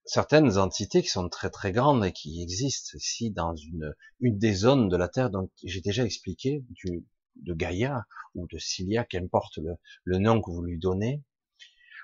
certaines 0.05 0.59
entités 0.59 1.03
qui 1.03 1.09
sont 1.09 1.29
très 1.29 1.51
très 1.51 1.73
grandes 1.73 2.05
et 2.05 2.13
qui 2.13 2.43
existent 2.43 2.97
ici 2.97 3.31
dans 3.31 3.55
une, 3.55 3.95
une 4.21 4.39
des 4.39 4.53
zones 4.53 4.89
de 4.89 4.97
la 4.97 5.09
Terre 5.09 5.31
dont 5.31 5.51
j'ai 5.63 5.81
déjà 5.81 6.05
expliqué, 6.05 6.65
du, 6.71 7.05
de 7.37 7.55
Gaïa 7.55 8.05
ou 8.35 8.47
de 8.49 8.59
Cilia, 8.59 9.05
qu'importe 9.05 9.59
le, 9.59 9.75
le 10.05 10.19
nom 10.19 10.43
que 10.43 10.51
vous 10.51 10.63
lui 10.63 10.79
donnez, 10.79 11.23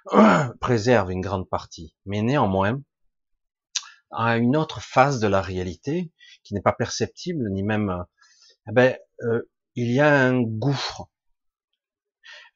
préserve 0.60 1.10
une 1.10 1.20
grande 1.20 1.48
partie. 1.48 1.94
Mais 2.06 2.22
néanmoins, 2.22 2.80
à 4.10 4.38
une 4.38 4.56
autre 4.56 4.80
phase 4.80 5.20
de 5.20 5.28
la 5.28 5.40
réalité 5.40 6.10
qui 6.42 6.54
n'est 6.54 6.62
pas 6.62 6.72
perceptible 6.72 7.48
ni 7.50 7.62
même, 7.62 8.04
eh 8.68 8.72
ben, 8.72 8.96
euh, 9.22 9.42
il 9.74 9.92
y 9.92 10.00
a 10.00 10.26
un 10.26 10.40
gouffre, 10.42 11.10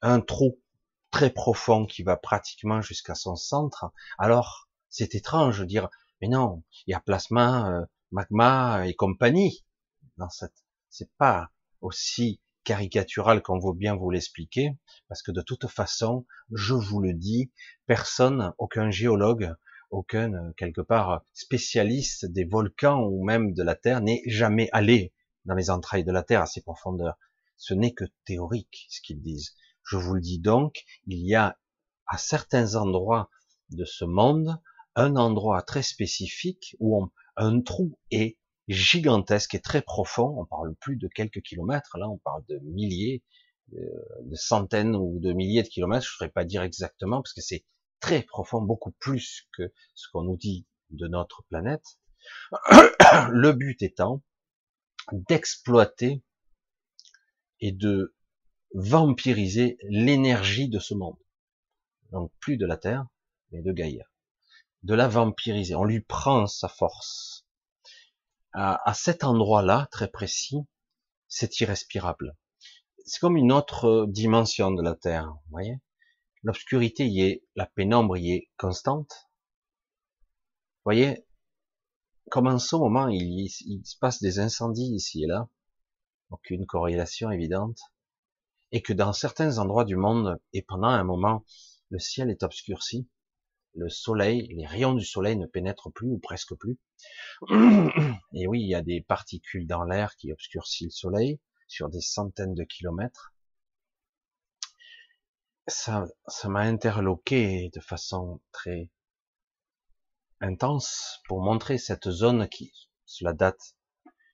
un 0.01 0.21
trou 0.21 0.59
très 1.15 1.31
profond 1.31 1.87
qui 1.87 2.03
va 2.03 2.17
pratiquement 2.17 2.81
jusqu'à 2.81 3.15
son 3.15 3.37
centre. 3.37 3.93
Alors, 4.19 4.69
c'est 4.89 5.15
étrange 5.15 5.61
de 5.61 5.65
dire, 5.65 5.89
mais 6.21 6.27
non, 6.27 6.65
il 6.89 6.91
y 6.91 6.95
a 6.95 6.99
plasma, 6.99 7.71
euh, 7.71 7.87
magma 8.11 8.85
et 8.89 8.95
compagnie 8.95 9.65
dans 10.17 10.29
cette. 10.29 10.65
C'est 10.91 11.13
pas 11.17 11.51
aussi 11.81 12.41
caricatural 12.65 13.43
qu'on 13.43 13.61
veut 13.61 13.77
bien 13.77 13.95
vous 13.95 14.11
l'expliquer, 14.11 14.77
parce 15.07 15.23
que 15.23 15.31
de 15.31 15.41
toute 15.41 15.69
façon, 15.69 16.27
je 16.51 16.75
vous 16.75 17.01
le 17.01 17.13
dis, 17.13 17.53
personne, 17.87 18.53
aucun 18.59 18.91
géologue, 18.91 19.55
aucun 19.91 20.33
euh, 20.35 20.53
quelque 20.57 20.81
part 20.81 21.23
spécialiste 21.33 22.27
des 22.27 22.45
volcans 22.45 23.05
ou 23.05 23.25
même 23.25 23.55
de 23.55 23.63
la 23.63 23.77
Terre 23.77 24.01
n'est 24.01 24.23
jamais 24.27 24.69
allé 24.73 25.13
dans 25.45 25.55
les 25.55 25.71
entrailles 25.71 26.03
de 26.03 26.11
la 26.11 26.25
Terre 26.25 26.43
à 26.43 26.47
ces 26.47 26.63
profondeurs. 26.63 27.17
Ce 27.57 27.73
n'est 27.73 27.95
que 27.95 28.07
théorique 28.25 28.89
ce 28.89 29.01
qu'ils 29.01 29.23
disent. 29.23 29.55
Je 29.85 29.97
vous 29.97 30.15
le 30.15 30.21
dis 30.21 30.39
donc, 30.39 30.85
il 31.07 31.19
y 31.19 31.35
a 31.35 31.59
à 32.07 32.19
certains 32.19 32.75
endroits 32.75 33.31
de 33.71 33.85
ce 33.85 34.05
monde 34.05 34.59
un 34.95 35.17
endroit 35.17 35.63
très 35.63 35.83
spécifique 35.83 36.77
où 36.79 37.11
un 37.37 37.61
trou 37.61 37.99
est 38.11 38.39
gigantesque 38.69 39.55
et 39.55 39.61
très 39.61 39.83
profond. 39.83 40.37
On 40.39 40.47
parle 40.47 40.75
plus 40.77 40.97
de 40.97 41.09
quelques 41.09 41.43
kilomètres, 41.43 41.99
là 41.99 42.09
on 42.09 42.19
parle 42.19 42.45
de 42.49 42.59
milliers, 42.63 43.23
euh, 43.75 43.79
de 44.23 44.35
centaines 44.37 44.95
ou 44.95 45.19
de 45.21 45.33
milliers 45.33 45.63
de 45.63 45.69
kilomètres. 45.69 46.05
Je 46.05 46.13
ne 46.13 46.17
saurais 46.19 46.31
pas 46.31 46.45
dire 46.45 46.63
exactement 46.63 47.21
parce 47.23 47.33
que 47.33 47.41
c'est 47.41 47.65
très 48.01 48.23
profond, 48.23 48.63
beaucoup 48.63 48.93
plus 48.93 49.49
que 49.57 49.73
ce 49.95 50.09
qu'on 50.13 50.23
nous 50.23 50.37
dit 50.37 50.67
de 50.91 51.07
notre 51.09 51.43
planète. 51.49 51.99
Le 53.31 53.53
but 53.53 53.83
étant 53.83 54.23
d'exploiter 55.13 56.23
et 57.61 57.73
de 57.73 58.14
vampiriser 58.75 59.79
l'énergie 59.89 60.69
de 60.69 60.79
ce 60.79 60.95
monde. 60.95 61.19
Donc 62.13 62.31
plus 62.41 62.57
de 62.57 62.67
la 62.67 62.77
Terre, 62.77 63.07
mais 63.51 63.63
de 63.63 63.73
Gaïa 63.73 64.05
de 64.85 64.95
la 64.95 65.09
vampiriser. 65.09 65.75
On 65.75 65.85
lui 65.85 66.01
prend 66.01 66.47
sa 66.47 66.69
force. 66.69 67.47
À, 68.53 68.95
cet 68.95 69.25
endroit-là, 69.25 69.89
très 69.91 70.09
précis, 70.09 70.65
c'est 71.27 71.59
irrespirable. 71.61 72.37
C'est 73.05 73.19
comme 73.19 73.37
une 73.37 73.51
autre 73.51 74.07
dimension 74.09 74.71
de 74.71 74.81
la 74.81 74.95
Terre, 74.95 75.35
voyez? 75.51 75.81
L'obscurité 76.45 77.07
y 77.07 77.23
est, 77.23 77.45
la 77.57 77.67
pénombre 77.67 78.17
y 78.17 78.33
est 78.33 78.51
constante. 78.57 79.29
Vous 80.79 80.85
voyez? 80.85 81.27
Comme 82.31 82.47
en 82.47 82.59
ce 82.59 82.77
moment, 82.77 83.09
il, 83.09 83.49
il 83.67 83.85
se 83.85 83.97
passe 83.99 84.23
des 84.23 84.39
incendies 84.39 84.95
ici 84.95 85.25
et 85.25 85.27
là, 85.27 85.49
aucune 86.31 86.65
corrélation 86.65 87.31
évidente, 87.31 87.81
et 88.75 88.83
que 88.83 88.93
dans 88.93 89.13
certains 89.13 89.59
endroits 89.59 89.85
du 89.85 89.95
monde, 89.95 90.37
et 90.53 90.61
pendant 90.61 90.89
un 90.89 91.05
moment, 91.05 91.45
le 91.91 92.01
ciel 92.01 92.29
est 92.29 92.43
obscurci, 92.43 93.09
le 93.77 93.89
soleil, 93.89 94.49
les 94.49 94.67
rayons 94.67 94.95
du 94.95 95.05
soleil 95.05 95.37
ne 95.37 95.47
pénètrent 95.47 95.93
plus 95.93 96.11
ou 96.11 96.19
presque 96.19 96.57
plus. 96.57 96.81
Et 98.35 98.49
oui, 98.49 98.63
il 98.63 98.69
y 98.69 98.75
a 98.75 98.83
des 98.83 99.01
particules 99.01 99.69
dans 99.69 99.85
l'air 99.85 100.17
qui 100.17 100.33
obscurcissent 100.33 100.87
le 100.87 100.91
soleil 100.91 101.41
sur 101.69 101.89
des 101.89 102.01
centaines 102.01 102.55
de 102.55 102.65
kilomètres. 102.65 103.33
Ça, 105.69 106.07
ça 106.27 106.49
m'a 106.49 106.63
interloqué 106.63 107.71
de 107.73 107.81
façon 107.81 108.41
très 108.51 108.91
intense 110.41 111.21
pour 111.29 111.41
montrer 111.43 111.79
cette 111.79 112.11
zone 112.11 112.49
qui, 112.49 112.73
cela 113.05 113.35
date, 113.35 113.77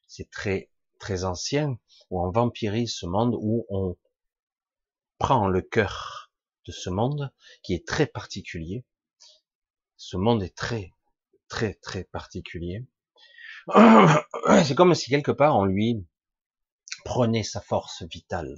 c'est 0.07 0.31
très, 0.31 0.70
très 0.98 1.24
ancien, 1.24 1.79
où 2.09 2.24
on 2.24 2.31
vampirise 2.31 2.94
ce 2.94 3.05
monde, 3.05 3.37
où 3.38 3.66
on 3.68 3.98
prend 5.21 5.49
le 5.49 5.61
cœur 5.61 6.33
de 6.67 6.73
ce 6.73 6.91
monde, 6.91 7.31
qui 7.63 7.75
est 7.75 7.87
très 7.87 8.07
particulier, 8.07 8.85
ce 9.97 10.17
monde 10.17 10.43
est 10.43 10.57
très, 10.57 10.95
très, 11.49 11.75
très 11.75 12.05
particulier. 12.05 12.87
C'est 14.65 14.75
comme 14.75 14.95
si 14.95 15.11
quelque 15.11 15.31
part 15.31 15.59
on 15.59 15.67
lui 15.67 16.07
prenait 17.05 17.43
sa 17.43 17.61
force 17.61 18.03
vitale. 18.05 18.57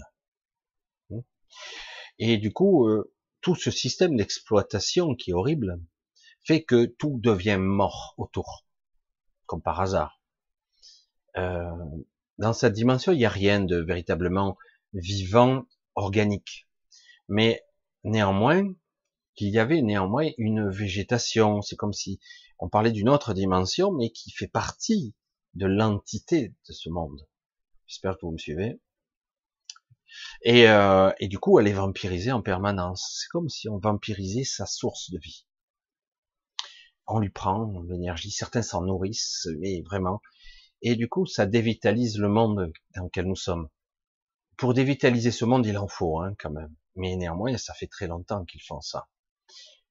Et 2.19 2.39
du 2.39 2.53
coup, 2.53 2.87
euh, 2.87 3.13
tout 3.41 3.57
ce 3.57 3.73
système 3.73 4.17
d'exploitation 4.17 5.17
qui 5.17 5.31
est 5.31 5.35
horrible 5.35 5.81
fait 6.45 6.63
que 6.63 6.85
tout 6.85 7.19
devient 7.21 7.59
mort 7.59 8.15
autour, 8.19 8.65
comme 9.47 9.63
par 9.63 9.81
hasard. 9.81 10.21
Euh, 11.37 11.71
dans 12.39 12.53
cette 12.53 12.73
dimension, 12.73 13.11
il 13.13 13.19
n'y 13.19 13.27
a 13.27 13.31
rien 13.31 13.61
de 13.61 13.77
véritablement 13.77 14.57
vivant, 14.93 15.67
organique. 15.95 16.69
Mais 17.29 17.65
néanmoins, 18.05 18.65
qu'il 19.35 19.49
y 19.49 19.59
avait 19.59 19.83
néanmoins 19.83 20.29
une 20.39 20.69
végétation. 20.69 21.63
C'est 21.63 21.77
comme 21.77 21.93
si 21.93 22.21
on 22.59 22.69
parlait 22.69 22.93
d'une 22.93 23.09
autre 23.09 23.35
dimension, 23.35 23.93
mais 23.93 24.11
qui 24.11 24.31
fait 24.31 24.49
partie 24.49 25.15
de 25.55 25.67
l'entité 25.67 26.55
de 26.69 26.73
ce 26.73 26.89
monde. 26.89 27.27
J'espère 27.87 28.17
que 28.17 28.27
vous 28.27 28.33
me 28.33 28.39
suivez. 28.39 28.81
Et, 30.43 30.69
euh, 30.69 31.11
et, 31.21 31.29
du 31.29 31.39
coup, 31.39 31.59
elle 31.59 31.69
est 31.69 31.73
vampirisée 31.73 32.33
en 32.33 32.43
permanence. 32.43 33.19
C'est 33.21 33.29
comme 33.29 33.49
si 33.49 33.69
on 33.69 33.79
vampirisait 33.79 34.45
sa 34.45 34.67
source 34.67 35.11
de 35.11 35.19
vie. 35.19 35.47
On 37.07 37.19
lui 37.19 37.31
prend 37.31 37.73
l'énergie, 37.89 38.31
certains 38.31 38.63
s'en 38.63 38.83
nourrissent, 38.83 39.49
mais 39.59 39.83
vraiment. 39.83 40.21
Et 40.83 40.97
du 40.97 41.09
coup, 41.09 41.27
ça 41.27 41.47
dévitalise 41.47 42.19
le 42.19 42.29
monde 42.29 42.73
dans 42.95 43.05
lequel 43.05 43.27
nous 43.27 43.37
sommes. 43.37 43.69
Pour 44.57 44.75
dévitaliser 44.75 45.31
ce 45.31 45.45
monde, 45.45 45.67
il 45.67 45.79
en 45.79 45.89
faut, 45.89 46.21
hein, 46.21 46.35
quand 46.39 46.51
même. 46.51 46.75
Mais 46.95 47.17
néanmoins, 47.17 47.57
ça 47.57 47.75
fait 47.75 47.87
très 47.87 48.07
longtemps 48.07 48.45
qu'ils 48.45 48.63
font 48.63 48.81
ça. 48.81 49.09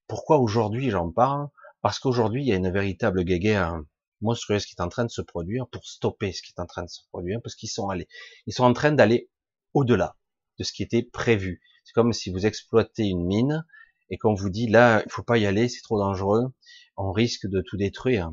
Pourquoi 0.07 0.39
aujourd'hui 0.39 0.89
j'en 0.89 1.09
parle? 1.09 1.47
Parce 1.81 1.97
qu'aujourd'hui 1.97 2.43
il 2.43 2.47
y 2.47 2.51
a 2.51 2.57
une 2.57 2.69
véritable 2.69 3.23
guéguerre 3.23 3.81
monstrueuse 4.19 4.65
qui 4.65 4.75
est 4.77 4.81
en 4.81 4.89
train 4.89 5.05
de 5.05 5.09
se 5.09 5.21
produire 5.21 5.67
pour 5.69 5.85
stopper 5.85 6.31
ce 6.31 6.41
qui 6.41 6.53
est 6.55 6.61
en 6.61 6.65
train 6.65 6.83
de 6.83 6.89
se 6.89 7.01
produire, 7.11 7.41
parce 7.41 7.55
qu'ils 7.55 7.69
sont 7.69 7.89
allés, 7.89 8.07
ils 8.45 8.53
sont 8.53 8.65
en 8.65 8.73
train 8.73 8.91
d'aller 8.91 9.29
au-delà 9.73 10.17
de 10.59 10.63
ce 10.63 10.73
qui 10.73 10.83
était 10.83 11.01
prévu. 11.01 11.61
C'est 11.83 11.93
comme 11.93 12.13
si 12.13 12.29
vous 12.29 12.45
exploitez 12.45 13.05
une 13.05 13.25
mine 13.25 13.65
et 14.09 14.17
qu'on 14.17 14.35
vous 14.35 14.49
dit 14.49 14.67
là, 14.67 15.01
il 15.05 15.11
faut 15.11 15.23
pas 15.23 15.37
y 15.37 15.45
aller, 15.45 15.69
c'est 15.69 15.81
trop 15.81 15.97
dangereux, 15.97 16.53
on 16.97 17.11
risque 17.11 17.47
de 17.47 17.61
tout 17.61 17.77
détruire. 17.77 18.31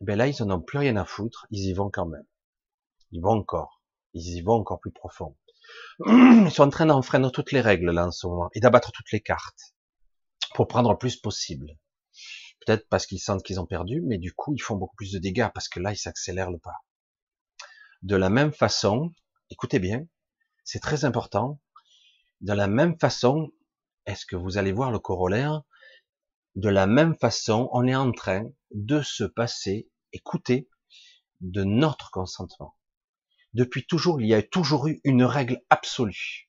Ben 0.00 0.18
là, 0.18 0.26
ils 0.26 0.42
en 0.42 0.50
ont 0.50 0.60
plus 0.60 0.78
rien 0.78 0.96
à 0.96 1.04
foutre, 1.04 1.46
ils 1.50 1.68
y 1.68 1.72
vont 1.72 1.88
quand 1.88 2.06
même. 2.06 2.26
Ils 3.12 3.22
vont 3.22 3.38
encore, 3.38 3.80
ils 4.12 4.36
y 4.36 4.42
vont 4.42 4.54
encore 4.54 4.80
plus 4.80 4.92
profond. 4.92 5.36
Ils 6.06 6.50
sont 6.50 6.64
en 6.64 6.70
train 6.70 6.86
d'enfreindre 6.86 7.32
toutes 7.32 7.52
les 7.52 7.60
règles 7.60 7.90
là 7.90 8.06
en 8.06 8.10
ce 8.10 8.26
moment 8.26 8.48
et 8.54 8.60
d'abattre 8.60 8.92
toutes 8.92 9.12
les 9.12 9.20
cartes 9.20 9.74
pour 10.54 10.68
prendre 10.68 10.90
le 10.90 10.98
plus 10.98 11.16
possible. 11.16 11.78
Peut-être 12.64 12.88
parce 12.88 13.06
qu'ils 13.06 13.20
sentent 13.20 13.42
qu'ils 13.42 13.60
ont 13.60 13.66
perdu, 13.66 14.02
mais 14.04 14.18
du 14.18 14.32
coup, 14.32 14.54
ils 14.54 14.62
font 14.62 14.76
beaucoup 14.76 14.96
plus 14.96 15.12
de 15.12 15.18
dégâts 15.18 15.48
parce 15.54 15.68
que 15.68 15.80
là, 15.80 15.92
ils 15.92 15.98
s'accélèrent 15.98 16.50
le 16.50 16.58
pas. 16.58 16.84
De 18.02 18.16
la 18.16 18.30
même 18.30 18.52
façon, 18.52 19.12
écoutez 19.50 19.78
bien, 19.78 20.06
c'est 20.64 20.80
très 20.80 21.04
important. 21.04 21.60
De 22.40 22.52
la 22.52 22.66
même 22.66 22.98
façon, 22.98 23.52
est-ce 24.04 24.26
que 24.26 24.36
vous 24.36 24.58
allez 24.58 24.72
voir 24.72 24.90
le 24.90 24.98
corollaire? 24.98 25.62
De 26.54 26.68
la 26.68 26.86
même 26.86 27.14
façon, 27.16 27.68
on 27.72 27.86
est 27.86 27.94
en 27.94 28.12
train 28.12 28.44
de 28.72 29.02
se 29.02 29.24
passer, 29.24 29.88
écoutez, 30.12 30.68
de 31.40 31.64
notre 31.64 32.10
consentement. 32.10 32.74
Depuis 33.56 33.86
toujours, 33.86 34.20
il 34.20 34.28
y 34.28 34.34
a 34.34 34.42
toujours 34.42 34.86
eu 34.86 35.00
une 35.04 35.24
règle 35.24 35.60
absolue 35.70 36.46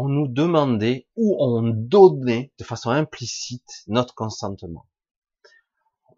on 0.00 0.08
nous 0.08 0.28
demandait 0.28 1.08
ou 1.16 1.36
on 1.40 1.60
donnait 1.74 2.52
de 2.56 2.62
façon 2.62 2.90
implicite 2.90 3.82
notre 3.88 4.14
consentement. 4.14 4.86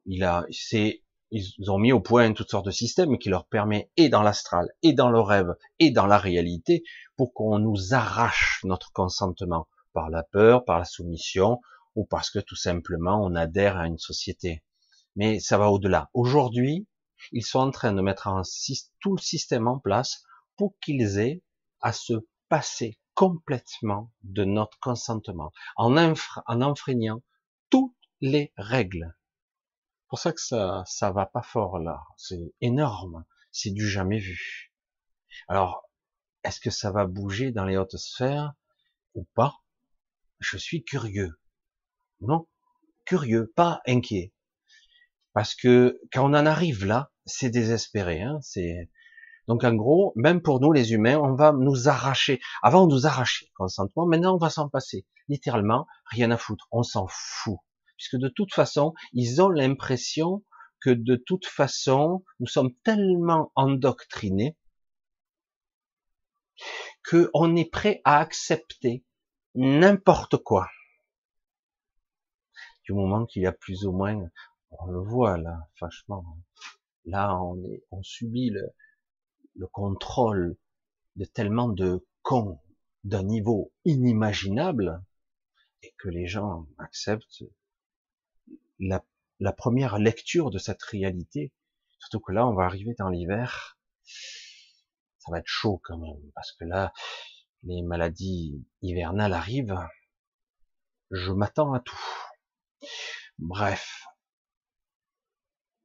Il 0.05 0.23
a, 0.23 0.45
c'est 0.51 1.03
ils 1.31 1.71
ont 1.71 1.79
mis 1.79 1.91
au 1.91 2.01
point 2.01 2.35
toutes 2.35 2.51
sortes 2.51 2.67
de 2.67 2.71
systèmes 2.71 3.17
qui 3.17 3.31
leur 3.31 3.47
permettent, 3.47 3.91
et 3.97 4.11
dans 4.11 4.23
l'astral, 4.23 4.69
et 4.83 4.93
dans 4.93 5.09
le 5.09 5.21
rêve, 5.21 5.55
et 5.79 5.91
dans 5.91 6.05
la 6.05 6.19
réalité, 6.19 6.83
pour 7.17 7.33
qu'on 7.33 7.59
nous 7.59 7.95
arrache 7.95 8.61
notre 8.65 8.93
consentement 8.93 9.67
par 9.95 10.11
la 10.11 10.25
peur, 10.25 10.67
par 10.67 10.79
la 10.79 10.85
soumission, 10.85 11.59
ou 11.95 12.05
parce 12.05 12.29
que 12.29 12.41
tout 12.41 12.57
simplement 12.57 13.25
on 13.25 13.35
adhère 13.35 13.79
à 13.79 13.87
une 13.87 13.99
société. 13.99 14.63
Mais 15.17 15.41
ça 15.41 15.57
va 15.57 15.71
au-delà. 15.71 16.11
Aujourd'hui, 16.13 16.87
ils 17.33 17.45
sont 17.45 17.59
en 17.59 17.71
train 17.71 17.93
de 17.93 18.03
mettre 18.03 18.29
tout 19.01 19.17
le 19.17 19.21
système 19.21 19.69
en 19.69 19.79
place 19.79 20.23
pour 20.57 20.79
qu'ils 20.81 21.19
aient 21.19 21.43
à 21.81 21.93
se 21.93 22.15
passer 22.49 22.99
complètement 23.15 24.13
de 24.23 24.45
notre 24.45 24.79
consentement, 24.81 25.53
en, 25.77 25.97
en 25.97 26.63
enfreignant 26.63 27.23
toutes 27.69 27.95
les 28.21 28.53
règles. 28.57 29.17
C'est 30.01 30.09
pour 30.09 30.19
ça 30.19 30.33
que 30.33 30.41
ça, 30.41 30.83
ça 30.87 31.13
va 31.13 31.27
pas 31.27 31.43
fort 31.43 31.79
là. 31.79 32.03
C'est 32.17 32.55
énorme. 32.61 33.25
C'est 33.53 33.71
du 33.71 33.89
jamais 33.89 34.19
vu. 34.19 34.73
Alors, 35.49 35.89
est-ce 36.45 36.61
que 36.61 36.71
ça 36.71 36.91
va 36.91 37.07
bouger 37.07 37.53
dans 37.53 37.65
les 37.65 37.77
hautes 37.77 37.97
sphères 37.97 38.55
ou 39.15 39.25
pas? 39.35 39.57
Je 40.39 40.57
suis 40.57 40.85
curieux. 40.85 41.39
Non, 42.21 42.49
curieux, 43.05 43.53
pas 43.55 43.81
inquiet. 43.87 44.33
Parce 45.33 45.55
que 45.55 46.01
quand 46.13 46.25
on 46.25 46.35
en 46.35 46.47
arrive 46.47 46.85
là, 46.85 47.11
c'est 47.25 47.51
désespéré. 47.51 48.23
Hein 48.23 48.39
c'est 48.43 48.91
donc 49.49 49.65
en 49.65 49.75
gros, 49.75 50.13
même 50.15 50.43
pour 50.43 50.61
nous 50.61 50.73
les 50.73 50.93
humains, 50.93 51.19
on 51.19 51.35
va 51.35 51.53
nous 51.53 51.89
arracher. 51.89 52.41
Avant 52.63 52.85
on 52.85 52.87
nous 52.87 53.07
arrachait 53.07 53.51
consentement, 53.55 54.07
maintenant 54.07 54.35
on 54.35 54.39
va 54.39 54.51
s'en 54.51 54.69
passer. 54.69 55.07
Littéralement, 55.29 55.87
rien 56.07 56.31
à 56.31 56.37
foutre. 56.37 56.69
On 56.71 56.83
s'en 56.83 57.07
fout, 57.09 57.59
puisque 57.97 58.17
de 58.17 58.29
toute 58.29 58.55
façon, 58.55 58.95
ils 59.13 59.43
ont 59.43 59.49
l'impression 59.49 60.45
que 60.81 60.91
de 60.91 61.17
toute 61.17 61.47
façon, 61.47 62.25
nous 62.39 62.47
sommes 62.47 62.73
tellement 62.85 63.53
endoctrinés 63.55 64.57
qu'on 67.09 67.57
est 67.57 67.71
prêt 67.71 68.01
à 68.05 68.21
accepter 68.21 69.05
n'importe 69.55 70.37
quoi. 70.37 70.69
Du 72.85 72.93
moment 72.93 73.27
qu'il 73.27 73.43
y 73.43 73.47
a 73.47 73.53
plus 73.53 73.85
ou 73.85 73.93
moins, 73.93 74.17
on 74.73 74.87
le 74.87 75.01
voit 75.01 75.37
là, 75.39 75.69
franchement, 75.75 76.25
là 77.05 77.37
on, 77.43 77.63
est, 77.65 77.85
on 77.91 78.03
subit 78.03 78.51
le, 78.51 78.75
le 79.57 79.67
contrôle 79.67 80.57
de 81.17 81.25
tellement 81.25 81.69
de 81.69 82.07
cons 82.23 82.61
d'un 83.05 83.23
niveau 83.23 83.73
inimaginable 83.85 85.03
et 85.83 85.95
que 85.99 86.09
les 86.09 86.27
gens 86.27 86.67
acceptent 86.79 87.45
la, 88.79 89.05
la 89.41 89.53
première 89.53 89.99
lecture 89.99 90.51
de 90.51 90.59
cette 90.59 90.83
réalité. 90.83 91.53
Surtout 91.99 92.21
que 92.21 92.33
là, 92.33 92.47
on 92.47 92.55
va 92.55 92.65
arriver 92.65 92.95
dans 92.99 93.09
l'hiver 93.09 93.79
ça 95.21 95.31
va 95.31 95.39
être 95.39 95.47
chaud 95.47 95.81
quand 95.85 95.99
même, 95.99 96.31
parce 96.35 96.53
que 96.53 96.65
là, 96.65 96.93
les 97.63 97.83
maladies 97.83 98.65
hivernales 98.83 99.35
arrivent. 99.35 99.79
Je 101.11 101.31
m'attends 101.31 101.75
à 101.75 101.81
tout. 101.81 102.01
Bref. 103.39 104.05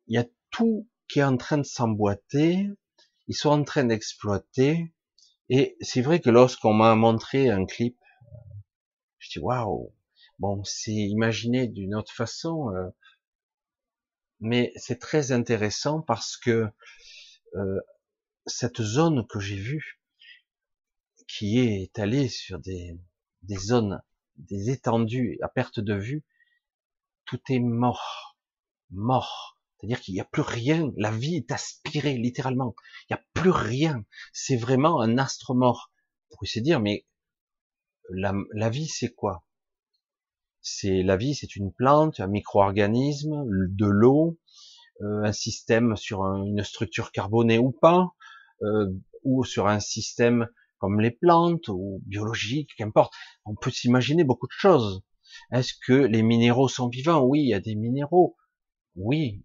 Il 0.07 0.15
y 0.15 0.17
a 0.17 0.25
tout 0.51 0.87
qui 1.07 1.19
est 1.19 1.23
en 1.23 1.37
train 1.37 1.57
de 1.57 1.63
s'emboîter. 1.63 2.67
Ils 3.27 3.35
sont 3.35 3.49
en 3.49 3.63
train 3.63 3.85
d'exploiter. 3.85 4.93
Et 5.49 5.77
c'est 5.81 6.01
vrai 6.01 6.19
que 6.19 6.29
lorsqu'on 6.29 6.73
m'a 6.73 6.95
montré 6.95 7.49
un 7.49 7.65
clip, 7.65 7.97
je 9.19 9.29
dis 9.31 9.39
waouh. 9.39 9.93
Bon, 10.39 10.63
c'est 10.63 10.91
imaginé 10.91 11.67
d'une 11.67 11.95
autre 11.95 12.11
façon, 12.11 12.69
euh, 12.75 12.89
mais 14.41 14.73
c'est 14.75 14.99
très 14.99 15.31
intéressant 15.31 16.01
parce 16.01 16.35
que 16.35 16.67
euh, 17.55 17.79
cette 18.45 18.81
zone 18.81 19.25
que 19.27 19.39
j'ai 19.39 19.55
vue, 19.55 20.01
qui 21.27 21.59
est 21.59 21.83
étalée 21.83 22.27
sur 22.27 22.59
des, 22.59 22.99
des 23.43 23.57
zones, 23.57 24.01
des 24.35 24.69
étendues 24.69 25.39
à 25.41 25.47
perte 25.47 25.79
de 25.79 25.93
vue, 25.93 26.23
tout 27.25 27.39
est 27.49 27.59
mort, 27.59 28.37
mort. 28.91 29.54
C'est-à-dire 29.79 30.01
qu'il 30.01 30.13
n'y 30.13 30.21
a 30.21 30.25
plus 30.25 30.41
rien, 30.41 30.91
la 30.97 31.11
vie 31.11 31.35
est 31.35 31.51
aspirée 31.51 32.17
littéralement. 32.17 32.75
Il 33.09 33.13
n'y 33.13 33.19
a 33.19 33.23
plus 33.33 33.51
rien. 33.51 34.05
C'est 34.33 34.55
vraiment 34.55 35.01
un 35.01 35.17
astre 35.17 35.53
mort. 35.53 35.91
Vous 36.29 36.37
pouvez 36.37 36.49
se 36.49 36.59
dire, 36.59 36.79
mais 36.79 37.05
la, 38.09 38.69
vie 38.69 38.87
c'est 38.87 39.13
quoi? 39.13 39.45
C'est 40.61 41.03
la 41.03 41.17
vie, 41.17 41.35
c'est 41.35 41.55
une 41.55 41.71
plante, 41.71 42.19
un 42.19 42.27
micro-organisme, 42.27 43.43
de 43.47 43.85
l'eau, 43.85 44.39
euh, 45.01 45.23
un 45.23 45.33
système 45.33 45.95
sur 45.95 46.21
une 46.21 46.63
structure 46.63 47.11
carbonée 47.11 47.59
ou 47.59 47.71
pas, 47.71 48.09
euh, 48.63 48.91
ou 49.23 49.43
sur 49.43 49.67
un 49.67 49.79
système 49.79 50.47
comme 50.77 50.99
les 50.99 51.11
plantes 51.11 51.67
ou 51.67 52.01
biologique, 52.05 52.71
qu'importe. 52.77 53.13
On 53.45 53.55
peut 53.55 53.71
s'imaginer 53.71 54.23
beaucoup 54.23 54.47
de 54.47 54.51
choses. 54.51 55.03
Est-ce 55.51 55.73
que 55.85 55.93
les 55.93 56.23
minéraux 56.23 56.67
sont 56.67 56.89
vivants? 56.89 57.21
Oui, 57.23 57.41
il 57.41 57.49
y 57.49 57.53
a 57.53 57.59
des 57.59 57.75
minéraux. 57.75 58.35
Oui. 58.95 59.43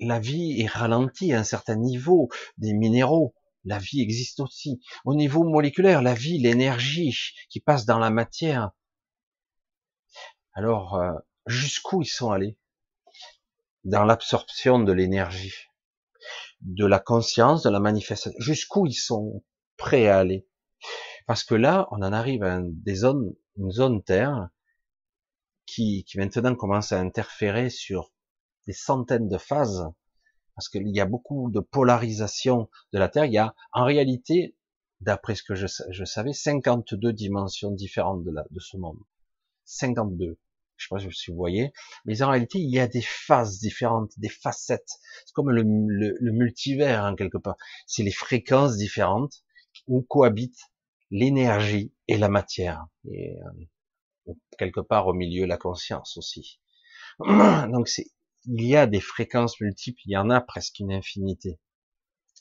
La 0.00 0.18
vie 0.18 0.60
est 0.60 0.66
ralentie 0.66 1.32
à 1.34 1.40
un 1.40 1.44
certain 1.44 1.76
niveau 1.76 2.30
des 2.56 2.72
minéraux. 2.72 3.34
La 3.64 3.78
vie 3.78 4.00
existe 4.00 4.40
aussi. 4.40 4.80
Au 5.04 5.14
niveau 5.14 5.44
moléculaire, 5.44 6.00
la 6.00 6.14
vie, 6.14 6.38
l'énergie 6.38 7.34
qui 7.50 7.60
passe 7.60 7.84
dans 7.84 7.98
la 7.98 8.08
matière. 8.08 8.70
Alors, 10.54 10.96
euh, 10.96 11.12
jusqu'où 11.46 12.00
ils 12.00 12.06
sont 12.06 12.30
allés? 12.30 12.56
Dans 13.84 14.04
l'absorption 14.04 14.78
de 14.78 14.92
l'énergie 14.92 15.54
de 16.62 16.86
la 16.86 16.98
conscience, 16.98 17.62
de 17.62 17.70
la 17.70 17.80
manifestation, 17.80 18.38
jusqu'où 18.38 18.86
ils 18.86 18.94
sont 18.94 19.42
prêts 19.76 20.08
à 20.08 20.18
aller? 20.18 20.46
Parce 21.26 21.44
que 21.44 21.54
là, 21.54 21.86
on 21.90 21.96
en 21.96 22.12
arrive 22.12 22.42
à 22.42 22.60
des 22.62 22.94
zones, 22.94 23.34
une 23.56 23.70
zone 23.70 24.02
Terre 24.02 24.48
qui, 25.66 26.04
qui 26.04 26.18
maintenant 26.18 26.54
commence 26.54 26.92
à 26.92 26.98
interférer 26.98 27.70
sur 27.70 28.10
des 28.66 28.72
centaines 28.72 29.28
de 29.28 29.38
phases, 29.38 29.86
parce 30.54 30.68
qu'il 30.68 30.88
y 30.88 31.00
a 31.00 31.06
beaucoup 31.06 31.50
de 31.50 31.60
polarisation 31.60 32.68
de 32.92 32.98
la 32.98 33.08
Terre. 33.08 33.24
Il 33.24 33.32
y 33.32 33.38
a 33.38 33.54
en 33.72 33.84
réalité, 33.84 34.56
d'après 35.00 35.34
ce 35.34 35.42
que 35.42 35.54
je, 35.54 35.66
je 35.90 36.04
savais, 36.04 36.32
52 36.32 37.12
dimensions 37.12 37.70
différentes 37.70 38.24
de, 38.24 38.60
ce 38.60 38.76
monde. 38.76 38.98
52 39.64 40.38
je 40.76 40.86
sais 40.86 40.94
pas 40.94 41.12
si 41.12 41.30
vous 41.30 41.36
voyez, 41.36 41.74
mais 42.06 42.22
en 42.22 42.30
réalité, 42.30 42.58
il 42.58 42.70
y 42.70 42.78
a 42.78 42.88
des 42.88 43.02
phases 43.02 43.58
différentes, 43.58 44.12
des 44.18 44.30
facettes. 44.30 44.98
C'est 45.26 45.34
comme 45.34 45.50
le, 45.50 45.62
le, 45.62 46.32
multivers, 46.32 47.04
hein, 47.04 47.14
quelque 47.16 47.36
part. 47.36 47.56
C'est 47.86 48.02
les 48.02 48.12
fréquences 48.12 48.78
différentes 48.78 49.44
où 49.86 50.00
cohabitent 50.00 50.70
l'énergie 51.10 51.92
et 52.08 52.16
la 52.16 52.30
matière. 52.30 52.86
Et 53.10 53.36
euh, 54.28 54.32
quelque 54.58 54.80
part 54.80 55.06
au 55.06 55.12
milieu, 55.12 55.44
la 55.44 55.58
conscience 55.58 56.16
aussi. 56.16 56.60
Donc, 57.18 57.88
c'est, 57.88 58.06
il 58.46 58.64
y 58.64 58.76
a 58.76 58.86
des 58.86 59.00
fréquences 59.00 59.60
multiples, 59.60 60.00
il 60.06 60.12
y 60.12 60.16
en 60.16 60.30
a 60.30 60.40
presque 60.40 60.78
une 60.78 60.92
infinité. 60.92 61.60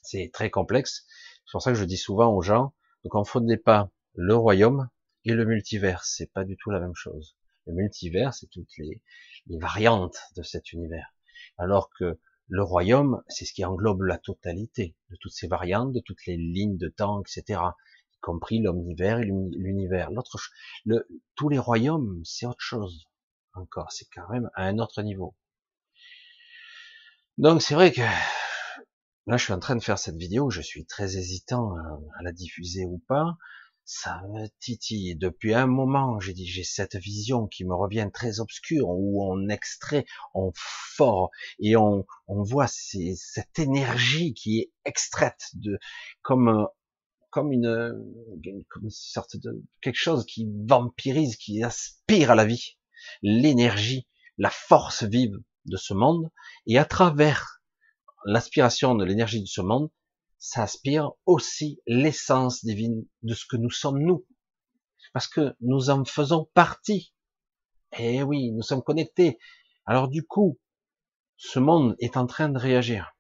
C'est 0.02 0.30
très 0.32 0.50
complexe. 0.50 1.06
C'est 1.46 1.52
pour 1.52 1.62
ça 1.62 1.72
que 1.72 1.78
je 1.78 1.84
dis 1.84 1.98
souvent 1.98 2.34
aux 2.34 2.42
gens, 2.42 2.74
ne 3.04 3.10
confondez 3.10 3.58
pas 3.58 3.92
le 4.14 4.36
royaume 4.36 4.90
et 5.26 5.34
le 5.34 5.46
multivers. 5.46 6.04
C'est 6.06 6.32
pas 6.32 6.46
du 6.46 6.58
tout 6.58 6.70
la 6.70 6.80
même 6.80 6.96
chose. 6.96 7.36
Le 7.66 7.74
multivers, 7.74 8.34
c'est 8.34 8.48
toutes 8.48 8.78
les, 8.78 9.02
variantes 9.48 10.18
de 10.36 10.44
cet 10.44 10.72
univers. 10.72 11.14
Alors 11.58 11.90
que 11.90 12.20
le 12.48 12.64
royaume, 12.64 13.22
c'est 13.28 13.46
ce 13.46 13.54
qui 13.54 13.66
englobe 13.66 14.02
la 14.04 14.18
totalité 14.18 14.96
de 15.10 15.18
toutes 15.18 15.34
ces 15.34 15.48
variantes, 15.48 15.94
de 15.94 16.00
toutes 16.00 16.26
les 16.26 16.38
lignes 16.38 16.78
de 16.78 16.90
temps, 16.90 17.22
etc. 17.22 17.62
Y 18.14 18.20
compris 18.22 18.60
l'omnivers 18.60 19.20
et 19.20 19.26
l'univers. 19.26 20.12
L'autre, 20.12 20.40
tous 21.36 21.50
les 21.50 21.60
royaumes, 21.60 22.22
c'est 22.24 22.46
autre 22.46 22.62
chose. 22.62 23.06
Encore, 23.54 23.92
c'est 23.92 24.08
quand 24.14 24.30
même 24.30 24.50
à 24.56 24.64
un 24.66 24.80
autre 24.80 25.02
niveau. 25.02 25.36
Donc 27.40 27.62
c'est 27.62 27.74
vrai 27.74 27.94
que 27.94 28.02
là, 28.02 29.38
je 29.38 29.44
suis 29.44 29.54
en 29.54 29.60
train 29.60 29.78
de 29.78 29.82
faire 29.82 29.98
cette 29.98 30.18
vidéo, 30.18 30.50
je 30.50 30.62
suis 30.62 30.86
très 30.86 31.18
hésitant 31.18 31.74
à 32.20 32.22
la 32.22 32.34
diffuser 32.34 32.86
ou 32.86 33.02
pas 33.08 33.38
ça 33.92 34.22
me 34.34 34.48
titille. 34.60 35.16
Depuis 35.16 35.56
un 35.56 35.66
moment, 35.66 36.20
j'ai 36.20 36.34
dit, 36.34 36.46
j'ai 36.46 36.64
cette 36.64 36.96
vision 36.96 37.48
qui 37.48 37.66
me 37.66 37.74
revient 37.74 38.08
très 38.14 38.40
obscure, 38.40 38.88
où 38.88 39.26
on 39.26 39.50
extrait, 39.50 40.06
on 40.36 40.52
fort, 40.54 41.32
et 41.60 41.76
on, 41.76 42.06
on 42.28 42.44
voit 42.44 42.68
cette 42.68 43.58
énergie 43.58 44.36
qui 44.36 44.60
est 44.60 44.72
extraite 44.86 45.42
de, 45.54 45.80
comme, 46.22 46.68
comme 47.32 47.52
une, 47.52 47.96
comme 48.70 48.84
une 48.84 48.92
sorte 48.92 49.38
de, 49.38 49.64
quelque 49.82 49.96
chose 49.96 50.24
qui 50.28 50.48
vampirise, 50.68 51.36
qui 51.36 51.64
aspire 51.64 52.30
à 52.30 52.36
la 52.36 52.46
vie. 52.46 52.78
L'énergie, 53.24 54.08
la 54.38 54.52
force 54.52 55.04
vive 55.04 55.40
de 55.70 55.78
ce 55.78 55.94
monde, 55.94 56.30
et 56.66 56.78
à 56.78 56.86
travers 56.86 57.62
l'aspiration 58.26 58.96
de 58.96 59.06
l'énergie 59.06 59.42
de 59.42 59.48
ce 59.48 59.62
monde, 59.62 59.90
ça 60.40 60.64
aspire 60.64 61.12
aussi 61.26 61.82
l'essence 61.86 62.64
divine 62.64 63.06
de 63.24 63.34
ce 63.34 63.46
que 63.46 63.58
nous 63.58 63.72
sommes 63.72 64.00
nous. 64.00 64.26
Parce 65.14 65.28
que 65.28 65.56
nous 65.62 65.90
en 65.90 66.06
faisons 66.06 66.50
partie. 66.54 67.14
Eh 67.98 68.24
oui, 68.24 68.52
nous 68.52 68.62
sommes 68.62 68.84
connectés. 68.84 69.40
Alors 69.86 70.08
du 70.08 70.26
coup, 70.26 70.60
ce 71.38 71.60
monde 71.60 71.96
est 72.00 72.18
en 72.18 72.26
train 72.26 72.50
de 72.50 72.60
réagir. 72.60 73.16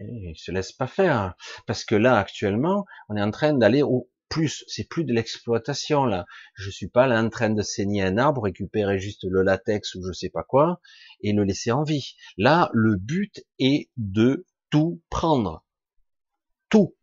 Il 0.00 0.34
se 0.36 0.50
laisse 0.50 0.72
pas 0.72 0.86
faire, 0.86 1.34
parce 1.66 1.84
que 1.84 1.94
là 1.94 2.18
actuellement, 2.18 2.84
on 3.08 3.16
est 3.16 3.22
en 3.22 3.30
train 3.30 3.52
d'aller 3.52 3.82
au 3.82 4.10
plus. 4.28 4.64
C'est 4.68 4.88
plus 4.88 5.04
de 5.04 5.12
l'exploitation 5.12 6.04
là. 6.04 6.26
Je 6.54 6.70
suis 6.70 6.88
pas 6.88 7.06
là 7.06 7.22
en 7.22 7.28
train 7.28 7.50
de 7.50 7.62
saigner 7.62 8.02
un 8.02 8.18
arbre, 8.18 8.42
récupérer 8.42 8.98
juste 8.98 9.24
le 9.24 9.42
latex 9.42 9.94
ou 9.94 10.06
je 10.06 10.12
sais 10.12 10.30
pas 10.30 10.42
quoi 10.42 10.80
et 11.20 11.32
le 11.32 11.44
laisser 11.44 11.72
en 11.72 11.82
vie. 11.82 12.16
Là, 12.36 12.70
le 12.72 12.96
but 12.96 13.44
est 13.58 13.90
de 13.96 14.46
tout 14.70 15.02
prendre, 15.10 15.64
tout. 16.68 16.94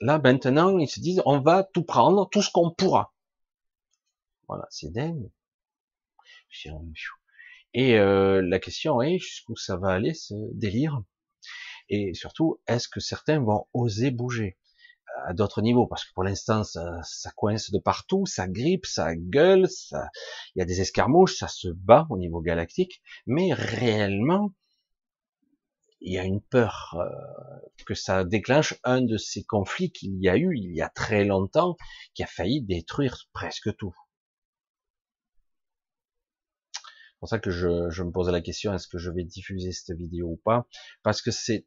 Là 0.00 0.18
maintenant, 0.18 0.78
ils 0.78 0.88
se 0.88 1.00
disent, 1.00 1.22
on 1.24 1.40
va 1.40 1.64
tout 1.64 1.84
prendre, 1.84 2.28
tout 2.30 2.42
ce 2.42 2.50
qu'on 2.50 2.70
pourra. 2.70 3.14
Voilà, 4.48 4.66
c'est 4.70 4.92
dingue. 4.92 5.30
Et 7.74 7.98
euh, 7.98 8.42
la 8.42 8.58
question 8.58 9.02
est 9.02 9.18
jusqu'où 9.18 9.56
ça 9.56 9.76
va 9.76 9.88
aller 9.88 10.14
ce 10.14 10.34
délire? 10.52 11.02
Et 11.88 12.14
surtout, 12.14 12.60
est-ce 12.66 12.88
que 12.88 13.00
certains 13.00 13.40
vont 13.40 13.66
oser 13.72 14.10
bouger? 14.10 14.56
À 15.24 15.34
d'autres 15.34 15.62
niveaux 15.62 15.86
Parce 15.86 16.04
que 16.04 16.12
pour 16.14 16.24
l'instant, 16.24 16.64
ça, 16.64 17.00
ça, 17.02 17.30
coince 17.36 17.70
de 17.70 17.78
partout, 17.78 18.26
ça 18.26 18.48
grippe, 18.48 18.86
ça 18.86 19.14
gueule, 19.14 19.68
ça... 19.68 20.08
il 20.54 20.60
y 20.60 20.62
a 20.62 20.64
des 20.64 20.80
escarmouches, 20.80 21.38
ça 21.38 21.48
se 21.48 21.68
bat 21.68 22.06
au 22.10 22.18
niveau 22.18 22.40
galactique, 22.40 23.02
mais 23.26 23.52
réellement, 23.52 24.52
il 26.00 26.12
y 26.12 26.18
a 26.18 26.24
une 26.24 26.40
peur 26.40 26.96
euh, 26.98 27.08
que 27.86 27.94
ça 27.94 28.24
déclenche 28.24 28.74
un 28.84 29.00
de 29.00 29.16
ces 29.16 29.44
conflits 29.44 29.90
qu'il 29.90 30.20
y 30.20 30.28
a 30.28 30.36
eu 30.36 30.56
il 30.56 30.72
y 30.74 30.82
a 30.82 30.88
très 30.88 31.24
longtemps, 31.24 31.76
qui 32.14 32.22
a 32.22 32.26
failli 32.26 32.62
détruire 32.62 33.28
presque 33.32 33.74
tout. 33.76 33.94
C'est 36.74 37.20
pour 37.20 37.28
ça 37.30 37.38
que 37.38 37.50
je, 37.50 37.88
je 37.90 38.02
me 38.02 38.12
pose 38.12 38.28
la 38.28 38.42
question, 38.42 38.74
est-ce 38.74 38.88
que 38.88 38.98
je 38.98 39.10
vais 39.10 39.24
diffuser 39.24 39.72
cette 39.72 39.96
vidéo 39.96 40.28
ou 40.28 40.36
pas? 40.36 40.66
Parce 41.02 41.22
que 41.22 41.30
c'est 41.30 41.66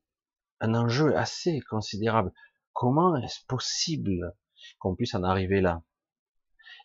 un 0.60 0.76
enjeu 0.76 1.16
assez 1.18 1.60
considérable. 1.62 2.32
Comment 2.74 3.16
est-ce 3.18 3.46
possible 3.48 4.36
qu'on 4.80 4.96
puisse 4.96 5.16
en 5.16 5.24
arriver 5.24 5.62
là? 5.62 5.84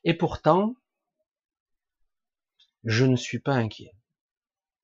Et 0.04 0.14
pourtant, 0.14 0.74
je 2.84 3.04
ne 3.04 3.16
suis 3.16 3.38
pas 3.38 3.54
inquiet. 3.54 3.94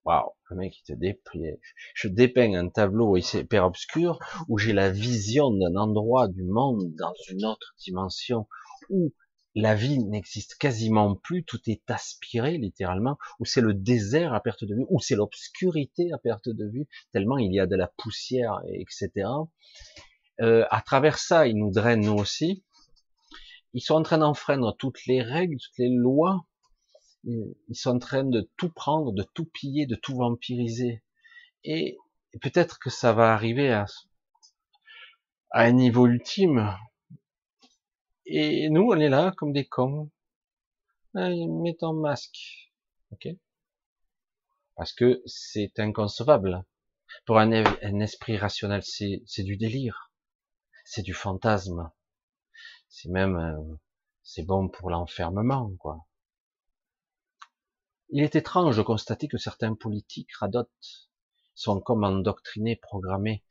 Waouh, 0.05 0.31
le 0.49 0.57
mec 0.57 0.79
il 0.79 0.97
te. 0.97 1.59
Je 1.95 2.09
dépeins 2.09 2.55
un 2.55 2.69
tableau 2.71 3.17
hyper 3.17 3.67
obscur 3.67 4.19
où 4.49 4.57
j'ai 4.57 4.73
la 4.73 4.91
vision 4.91 5.51
d'un 5.51 5.77
endroit 5.77 6.29
du 6.29 6.45
monde 6.45 6.95
dans 6.97 7.13
une 7.29 7.45
autre 7.45 7.75
dimension 7.79 8.49
où 8.89 9.13
la 9.55 9.75
vie 9.75 9.99
n'existe 9.99 10.55
quasiment 10.55 11.17
plus, 11.17 11.45
tout 11.45 11.61
est 11.67 11.91
aspiré 11.91 12.57
littéralement, 12.57 13.19
où 13.41 13.45
c'est 13.45 13.61
le 13.61 13.75
désert 13.75 14.33
à 14.33 14.41
perte 14.41 14.65
de 14.65 14.75
vue, 14.75 14.87
où 14.89 15.01
c'est 15.01 15.17
l'obscurité 15.17 16.13
à 16.13 16.19
perte 16.19 16.49
de 16.49 16.67
vue, 16.67 16.87
tellement 17.13 17.37
il 17.37 17.53
y 17.53 17.61
a 17.61 17.67
de 17.67 17.77
la 17.77 17.89
poussière, 17.99 18.61
etc. 18.73 19.29
Euh, 20.41 20.67
à 20.71 20.81
travers 20.81 21.19
ça, 21.19 21.47
ils 21.47 21.57
nous 21.57 21.71
drainent 21.71 22.05
nous 22.05 22.19
aussi. 22.19 22.65
Ils 23.75 23.83
sont 23.83 23.95
en 23.95 24.03
train 24.03 24.19
d'enfreindre 24.19 24.77
toutes 24.77 25.07
les 25.07 25.23
règles, 25.23 25.57
toutes 25.59 25.79
les 25.79 25.91
lois. 25.91 26.45
Ils 27.25 27.75
sont 27.75 27.91
en 27.91 27.99
train 27.99 28.25
de 28.25 28.49
tout 28.57 28.71
prendre, 28.71 29.13
de 29.13 29.23
tout 29.35 29.45
piller, 29.45 29.87
de 29.87 29.95
tout 29.95 30.17
vampiriser. 30.17 31.03
Et 31.65 31.99
peut-être 32.41 32.79
que 32.79 32.91
ça 32.91 33.13
va 33.13 33.35
arriver 33.35 33.71
à, 33.73 33.87
un 35.53 35.73
niveau 35.73 36.07
ultime 36.07 36.77
et 38.33 38.71
nous, 38.71 38.83
on 38.83 39.01
est 39.01 39.09
là 39.09 39.33
comme 39.37 39.53
des 39.53 39.67
cons. 39.67 40.09
Mets 41.15 41.75
ton 41.75 41.95
masque. 41.95 42.71
Ok 43.11 43.27
Parce 44.77 44.93
que 44.93 45.21
c'est 45.27 45.81
inconcevable. 45.81 46.65
Pour 47.27 47.39
un, 47.39 47.51
esprit 48.01 48.37
rationnel, 48.37 48.83
c'est 48.85 49.43
du 49.43 49.57
délire. 49.57 50.10
C'est 50.93 51.03
du 51.03 51.15
fantasme. 51.15 51.89
C'est 52.89 53.11
même, 53.11 53.37
euh, 53.37 53.77
c'est 54.25 54.43
bon 54.43 54.69
pour 54.69 54.91
l'enfermement, 54.91 55.71
quoi. 55.79 56.05
Il 58.09 58.25
est 58.25 58.35
étrange 58.35 58.77
de 58.77 58.83
constater 58.83 59.29
que 59.29 59.39
certains 59.39 59.77
politiques 59.77 60.35
radotent 60.35 61.09
sont 61.55 61.81
comme 61.81 62.03
endoctrinés, 62.03 62.75
programmés. 62.75 63.45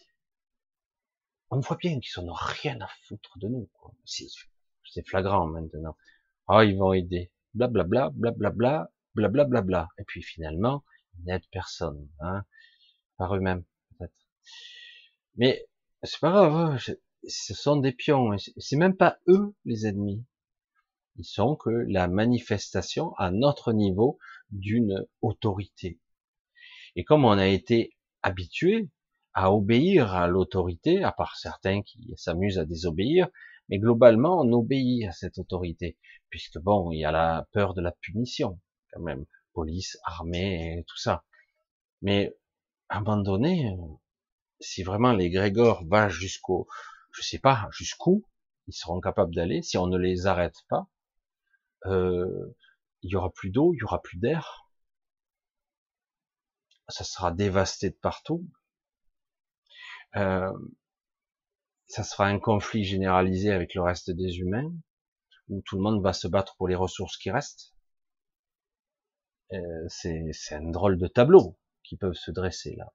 On 1.49 1.62
voit 1.62 1.78
bien 1.78 2.02
qu'ils 2.02 2.21
n'ont 2.25 2.34
rien 2.34 2.78
à 2.82 2.89
foutre 3.08 3.39
de 3.39 3.47
nous. 3.47 3.69
Quoi 3.71 3.93
c'est 4.04 5.08
flagrant 5.08 5.47
maintenant. 5.47 5.95
Ah, 6.49 6.65
ils 6.65 6.78
vont 6.78 6.91
aider. 6.91 7.32
Blablabla, 7.54 8.10
blablabla, 8.15 8.91
blablabla, 9.15 9.62
bla, 9.62 9.88
Et 9.97 10.04
puis 10.04 10.23
finalement, 10.23 10.84
ils 11.13 11.23
n'aident 11.23 11.47
personne, 11.54 12.10
hein, 12.19 12.43
par 13.15 13.34
eux-mêmes, 13.34 13.63
peut-être. 13.97 14.28
Mais 15.38 15.65
c'est 16.04 16.19
pas 16.19 16.32
grave, 16.32 16.54
hein, 16.54 16.78
ce 17.27 17.53
sont 17.53 17.77
des 17.77 17.91
pions. 17.91 18.32
C'est 18.58 18.77
même 18.77 18.95
pas 18.95 19.17
eux 19.27 19.53
les 19.65 19.86
ennemis. 19.88 20.25
Ils 21.17 21.25
sont 21.25 21.55
que 21.55 21.69
la 21.69 22.08
manifestation 22.08 23.13
à 23.15 23.32
notre 23.32 23.73
niveau 23.73 24.17
d'une 24.51 25.05
autorité. 25.21 25.99
Et 26.95 27.03
comme 27.03 27.25
on 27.25 27.38
a 27.38 27.47
été 27.47 27.95
habitué 28.21 28.89
à 29.34 29.53
obéir 29.53 30.13
à 30.13 30.27
l'autorité, 30.27 31.03
à 31.03 31.12
part 31.12 31.36
certains 31.36 31.82
qui 31.82 32.13
s'amusent 32.17 32.58
à 32.58 32.65
désobéir, 32.65 33.27
mais 33.69 33.77
globalement, 33.77 34.41
on 34.41 34.51
obéit 34.53 35.08
à 35.08 35.12
cette 35.12 35.38
autorité, 35.38 35.97
puisque 36.29 36.58
bon, 36.58 36.91
il 36.91 36.99
y 36.99 37.05
a 37.05 37.12
la 37.12 37.47
peur 37.51 37.73
de 37.73 37.82
la 37.82 37.91
punition, 37.91 38.60
quand 38.91 39.01
même, 39.01 39.25
police, 39.53 39.97
armée, 40.03 40.84
tout 40.88 40.97
ça. 40.97 41.23
Mais 42.01 42.34
donné, 43.23 43.75
si 44.60 44.84
vraiment 44.84 45.13
les 45.13 45.29
Grégor 45.29 45.86
va 45.88 46.10
jusqu'au, 46.10 46.67
je 47.12 47.22
sais 47.22 47.39
pas, 47.39 47.67
jusqu'où 47.72 48.26
ils 48.67 48.74
seront 48.74 49.02
capables 49.02 49.34
d'aller, 49.34 49.62
si 49.62 49.78
on 49.78 49.88
ne 49.88 49.98
les 49.98 50.28
arrête 50.28 50.58
pas, 50.69 50.88
euh, 51.86 52.56
il 53.02 53.12
y 53.12 53.15
aura 53.15 53.32
plus 53.32 53.50
d'eau, 53.50 53.74
il 53.74 53.80
y 53.80 53.84
aura 53.84 54.02
plus 54.02 54.17
d'air, 54.17 54.69
ça 56.89 57.04
sera 57.04 57.32
dévasté 57.32 57.89
de 57.89 57.95
partout. 57.95 58.48
Euh, 60.15 60.52
ça 61.88 62.04
sera 62.04 62.28
un 62.28 62.39
conflit 62.39 62.84
généralisé 62.84 63.52
avec 63.52 63.74
le 63.74 63.82
reste 63.82 64.12
des 64.12 64.38
humains, 64.38 64.72
où 65.50 65.62
tout 65.65 65.76
le 65.76 65.82
monde 65.82 66.04
va 66.04 66.13
se 66.13 66.28
battre 66.28 66.56
pour 66.58 66.67
les 66.67 66.76
ressources 66.76 67.17
qui 67.17 67.32
restent. 67.32 67.74
Euh, 69.52 69.88
c'est 69.88 70.32
un 70.52 70.69
drôle 70.69 70.98
de 71.00 71.08
tableau 71.08 71.58
qui 71.84 71.98
peuvent 71.98 72.13
se 72.13 72.30
dresser 72.30 72.76
là. 72.76 72.93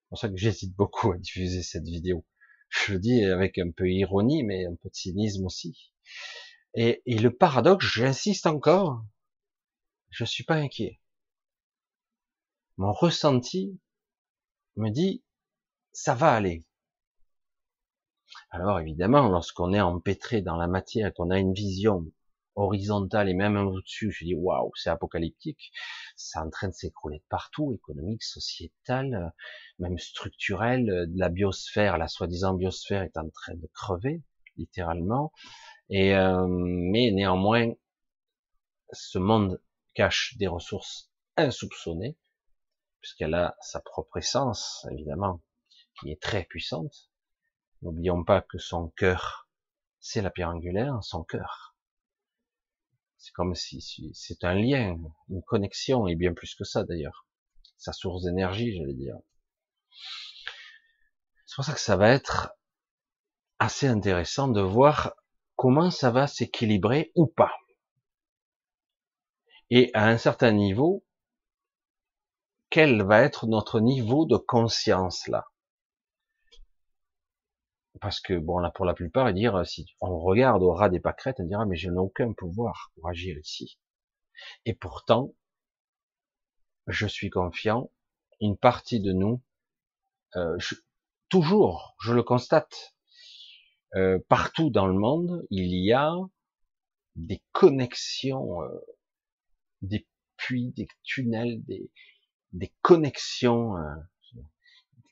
C'est 0.00 0.08
pour 0.08 0.18
ça 0.18 0.28
que 0.30 0.36
j'hésite 0.36 0.74
beaucoup 0.74 1.12
à 1.12 1.18
diffuser 1.18 1.62
cette 1.62 1.84
vidéo. 1.84 2.24
Je 2.68 2.92
le 2.92 2.98
dis 2.98 3.24
avec 3.24 3.58
un 3.58 3.70
peu 3.70 3.90
ironie, 3.90 4.42
mais 4.42 4.66
un 4.66 4.74
peu 4.74 4.88
de 4.88 4.94
cynisme 4.94 5.46
aussi. 5.46 5.92
Et, 6.74 7.02
et 7.06 7.18
le 7.18 7.34
paradoxe, 7.34 7.86
j'insiste 7.86 8.46
encore, 8.46 9.04
je 10.10 10.24
suis 10.24 10.44
pas 10.44 10.56
inquiet. 10.56 11.00
Mon 12.76 12.92
ressenti 12.92 13.80
me 14.76 14.90
dit, 14.90 15.24
ça 15.92 16.14
va 16.14 16.32
aller. 16.32 16.64
Alors 18.50 18.78
évidemment, 18.80 19.28
lorsqu'on 19.28 19.72
est 19.72 19.80
empêtré 19.80 20.42
dans 20.42 20.56
la 20.56 20.68
matière, 20.68 21.12
qu'on 21.12 21.30
a 21.30 21.38
une 21.38 21.54
vision 21.54 22.10
horizontale 22.58 23.28
et 23.28 23.34
même 23.34 23.56
au-dessus, 23.56 24.10
je 24.10 24.24
dis 24.24 24.34
waouh, 24.34 24.72
c'est 24.74 24.90
apocalyptique, 24.90 25.72
c'est 26.16 26.38
en 26.38 26.50
train 26.50 26.68
de 26.68 26.74
s'écrouler 26.74 27.18
de 27.18 27.24
partout, 27.28 27.72
économique, 27.72 28.22
sociétal, 28.22 29.32
même 29.78 29.98
structurel, 29.98 31.08
la 31.14 31.28
biosphère, 31.28 31.98
la 31.98 32.08
soi-disant 32.08 32.54
biosphère 32.54 33.02
est 33.02 33.16
en 33.16 33.28
train 33.30 33.54
de 33.54 33.68
crever, 33.74 34.22
littéralement, 34.56 35.32
et 35.90 36.14
euh, 36.14 36.46
mais 36.48 37.10
néanmoins, 37.12 37.72
ce 38.92 39.18
monde 39.18 39.60
cache 39.94 40.36
des 40.38 40.46
ressources 40.46 41.10
insoupçonnées, 41.36 42.16
puisqu'elle 43.00 43.34
a 43.34 43.56
sa 43.60 43.80
propre 43.80 44.18
essence, 44.18 44.86
évidemment, 44.90 45.40
qui 46.00 46.10
est 46.10 46.20
très 46.20 46.44
puissante, 46.44 47.08
N'oublions 47.82 48.24
pas 48.24 48.40
que 48.40 48.58
son 48.58 48.88
cœur, 48.88 49.48
c'est 50.00 50.20
la 50.20 50.30
pierre 50.30 50.48
angulaire, 50.48 50.98
son 51.02 51.22
cœur. 51.22 51.67
C'est 53.18 53.32
comme 53.32 53.54
si, 53.54 53.82
c'est 54.14 54.44
un 54.44 54.54
lien, 54.54 54.96
une 55.28 55.42
connexion, 55.42 56.06
et 56.06 56.14
bien 56.14 56.32
plus 56.32 56.54
que 56.54 56.64
ça 56.64 56.84
d'ailleurs. 56.84 57.26
Sa 57.76 57.92
source 57.92 58.22
d'énergie, 58.22 58.76
j'allais 58.76 58.94
dire. 58.94 59.16
C'est 61.44 61.56
pour 61.56 61.64
ça 61.64 61.74
que 61.74 61.80
ça 61.80 61.96
va 61.96 62.10
être 62.10 62.52
assez 63.58 63.88
intéressant 63.88 64.48
de 64.48 64.60
voir 64.60 65.14
comment 65.56 65.90
ça 65.90 66.10
va 66.10 66.28
s'équilibrer 66.28 67.10
ou 67.16 67.26
pas. 67.26 67.52
Et 69.70 69.90
à 69.94 70.06
un 70.06 70.16
certain 70.16 70.52
niveau, 70.52 71.04
quel 72.70 73.02
va 73.02 73.22
être 73.22 73.46
notre 73.46 73.80
niveau 73.80 74.26
de 74.26 74.36
conscience 74.36 75.26
là? 75.26 75.44
Parce 78.00 78.20
que 78.20 78.34
bon 78.38 78.58
là 78.58 78.70
pour 78.70 78.84
la 78.84 78.94
plupart, 78.94 79.32
dire 79.32 79.66
si 79.66 79.86
on 80.00 80.18
regarde 80.18 80.62
au 80.62 80.72
ras 80.72 80.88
des 80.88 81.00
pâquerettes, 81.00 81.40
on 81.40 81.44
dira 81.44 81.66
mais 81.66 81.76
je 81.76 81.90
n'ai 81.90 81.98
aucun 81.98 82.32
pouvoir 82.32 82.92
pour 82.94 83.08
agir 83.08 83.36
ici. 83.38 83.78
Et 84.64 84.74
pourtant, 84.74 85.34
je 86.86 87.06
suis 87.06 87.30
confiant, 87.30 87.90
une 88.40 88.56
partie 88.56 89.00
de 89.00 89.12
nous, 89.12 89.42
euh, 90.36 90.56
toujours, 91.28 91.96
je 92.00 92.12
le 92.12 92.22
constate, 92.22 92.94
euh, 93.94 94.18
partout 94.28 94.70
dans 94.70 94.86
le 94.86 94.94
monde, 94.94 95.46
il 95.50 95.74
y 95.74 95.92
a 95.92 96.14
des 97.16 97.42
connexions, 97.52 98.62
euh, 98.62 98.80
des 99.82 100.06
puits, 100.36 100.72
des 100.76 100.88
tunnels, 101.02 101.62
des, 101.64 101.90
des 102.52 102.72
connexions, 102.82 103.76
euh, 103.76 103.94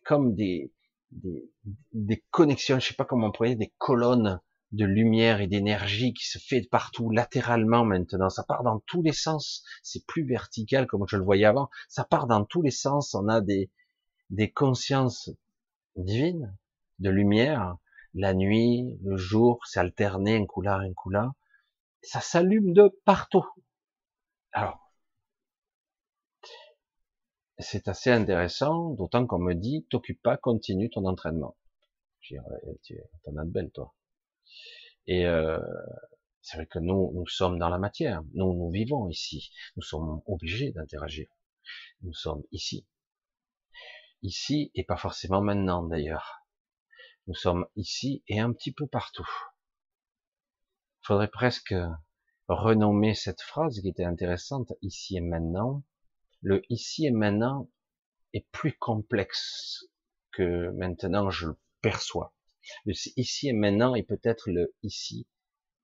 comme 0.05 0.35
des, 0.35 0.73
des, 1.11 1.51
des, 1.93 2.25
connexions, 2.31 2.79
je 2.79 2.89
sais 2.89 2.95
pas 2.95 3.05
comment 3.05 3.29
on 3.29 3.33
pourrait 3.33 3.51
dire, 3.51 3.59
des 3.59 3.73
colonnes 3.79 4.41
de 4.73 4.85
lumière 4.85 5.41
et 5.41 5.47
d'énergie 5.47 6.13
qui 6.13 6.27
se 6.27 6.39
fait 6.39 6.67
partout 6.71 7.11
latéralement 7.11 7.85
maintenant. 7.85 8.29
Ça 8.29 8.43
part 8.45 8.63
dans 8.63 8.81
tous 8.81 9.03
les 9.03 9.13
sens. 9.13 9.65
C'est 9.83 10.05
plus 10.07 10.27
vertical 10.27 10.87
comme 10.87 11.05
je 11.09 11.17
le 11.17 11.25
voyais 11.25 11.45
avant. 11.45 11.71
Ça 11.89 12.05
part 12.05 12.27
dans 12.27 12.45
tous 12.45 12.63
les 12.63 12.71
sens. 12.71 13.15
On 13.15 13.29
a 13.29 13.41
des, 13.41 13.71
des 14.31 14.51
consciences 14.51 15.31
divines 15.95 16.57
de 16.99 17.11
lumière. 17.11 17.77
La 18.15 18.35
nuit, 18.35 18.99
le 19.03 19.17
jour, 19.17 19.61
c'est 19.67 19.81
alterné 19.81 20.37
un 20.37 20.47
coup 20.47 20.63
un 20.67 20.93
coup. 20.95 21.13
Ça 22.03 22.21
s'allume 22.21 22.73
de 22.73 22.89
partout. 23.05 23.47
Alors, 24.53 24.86
c'est 27.59 27.89
assez 27.89 28.11
intéressant, 28.11 28.91
d'autant 28.91 29.27
qu'on 29.27 29.39
me 29.39 29.55
dit, 29.55 29.87
t'occupe 29.91 30.23
pas, 30.23 30.37
continue 30.37 30.91
ton 30.91 31.07
entraînement. 31.07 31.57
Je 32.21 32.37
dis, 32.83 32.95
t'en 33.25 33.37
as 33.37 33.45
de 33.45 33.69
toi. 33.69 33.95
Et 35.07 35.27
euh, 35.27 35.59
c'est 36.43 36.59
vrai 36.59 36.67
que 36.67 36.79
nous, 36.79 37.13
nous 37.15 37.27
sommes 37.27 37.59
dans 37.59 37.69
la 37.69 37.79
matière. 37.79 38.23
Nous, 38.35 38.53
nous 38.53 38.71
vivons 38.71 39.09
ici. 39.09 39.53
Nous 39.77 39.83
sommes 39.83 40.23
obligés 40.27 40.73
d'interagir. 40.73 41.29
Nous 42.03 42.13
sommes 42.13 42.43
ici. 42.53 42.87
Ici, 44.23 44.71
et 44.75 44.85
pas 44.85 44.97
forcément 44.97 45.41
maintenant, 45.41 45.83
d'ailleurs. 45.83 46.47
Nous 47.27 47.35
sommes 47.35 47.67
ici 47.77 48.23
et 48.29 48.39
un 48.39 48.53
petit 48.53 48.73
peu 48.73 48.87
partout. 48.87 49.29
Il 51.03 51.07
faudrait 51.07 51.31
presque 51.31 51.75
renommer 52.49 53.15
cette 53.15 53.43
phrase 53.43 53.81
qui 53.81 53.89
était 53.89 54.05
intéressante, 54.05 54.73
ici 54.83 55.17
et 55.17 55.21
maintenant. 55.21 55.83
Le 56.47 56.63
ici 56.69 57.07
et 57.07 57.11
maintenant 57.11 57.69
est 58.33 58.47
plus 58.53 58.79
complexe 58.79 59.85
que 60.31 60.71
maintenant 60.71 61.29
je 61.29 61.49
le 61.49 61.59
perçois. 61.81 62.37
Le 62.85 62.93
ici 63.17 63.49
et 63.49 63.53
maintenant 63.53 63.97
est 63.97 64.05
peut-être 64.05 64.49
le 64.49 64.73
ici 64.85 65.27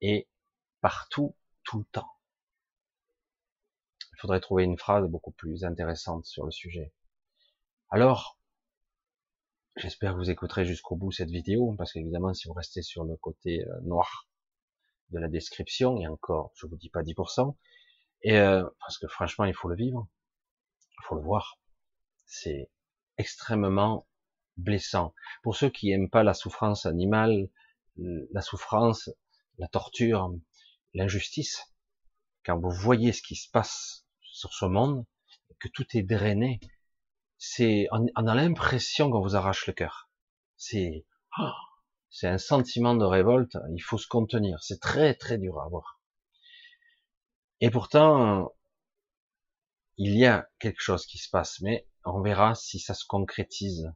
et 0.02 0.28
partout, 0.80 1.34
tout 1.64 1.80
le 1.80 1.84
temps. 1.86 2.12
Il 4.12 4.20
faudrait 4.20 4.38
trouver 4.38 4.62
une 4.62 4.78
phrase 4.78 5.04
beaucoup 5.08 5.32
plus 5.32 5.64
intéressante 5.64 6.26
sur 6.26 6.44
le 6.44 6.52
sujet. 6.52 6.92
Alors, 7.90 8.38
j'espère 9.74 10.12
que 10.12 10.18
vous 10.18 10.30
écouterez 10.30 10.64
jusqu'au 10.64 10.94
bout 10.94 11.10
cette 11.10 11.30
vidéo, 11.30 11.74
parce 11.76 11.92
qu'évidemment, 11.92 12.34
si 12.34 12.46
vous 12.46 12.54
restez 12.54 12.82
sur 12.82 13.02
le 13.02 13.16
côté 13.16 13.66
euh, 13.66 13.80
noir 13.80 14.28
de 15.10 15.18
la 15.18 15.26
description, 15.26 15.98
et 15.98 16.06
encore, 16.06 16.52
je 16.54 16.68
vous 16.68 16.76
dis 16.76 16.88
pas 16.88 17.02
10%, 17.02 17.56
et 18.22 18.38
euh, 18.38 18.64
parce 18.78 18.96
que 18.98 19.08
franchement, 19.08 19.44
il 19.44 19.54
faut 19.54 19.68
le 19.68 19.74
vivre, 19.74 20.06
faut 21.02 21.16
le 21.16 21.22
voir. 21.22 21.58
C'est 22.26 22.70
extrêmement 23.18 24.06
blessant. 24.56 25.14
Pour 25.42 25.56
ceux 25.56 25.70
qui 25.70 25.90
aiment 25.90 26.10
pas 26.10 26.22
la 26.22 26.34
souffrance 26.34 26.86
animale, 26.86 27.48
la 27.96 28.40
souffrance, 28.40 29.10
la 29.58 29.68
torture, 29.68 30.34
l'injustice, 30.94 31.72
quand 32.44 32.58
vous 32.58 32.70
voyez 32.70 33.12
ce 33.12 33.22
qui 33.22 33.36
se 33.36 33.50
passe 33.50 34.06
sur 34.20 34.52
ce 34.52 34.64
monde, 34.64 35.04
que 35.58 35.68
tout 35.68 35.86
est 35.94 36.02
drainé, 36.02 36.60
c'est, 37.38 37.88
on, 37.92 38.06
a 38.26 38.34
l'impression 38.34 39.10
qu'on 39.10 39.20
vous 39.20 39.36
arrache 39.36 39.66
le 39.66 39.72
cœur. 39.72 40.08
C'est, 40.56 41.06
oh, 41.38 41.50
c'est 42.10 42.28
un 42.28 42.38
sentiment 42.38 42.94
de 42.94 43.04
révolte. 43.04 43.56
Il 43.74 43.80
faut 43.80 43.98
se 43.98 44.06
contenir. 44.06 44.62
C'est 44.62 44.80
très 44.80 45.14
très 45.14 45.38
dur 45.38 45.60
à 45.60 45.68
voir. 45.68 46.00
Et 47.60 47.70
pourtant, 47.70 48.52
il 49.98 50.16
y 50.16 50.26
a 50.26 50.48
quelque 50.58 50.80
chose 50.80 51.06
qui 51.06 51.18
se 51.18 51.28
passe, 51.30 51.60
mais 51.60 51.86
on 52.04 52.20
verra 52.20 52.54
si 52.54 52.78
ça 52.78 52.94
se 52.94 53.04
concrétise 53.06 53.92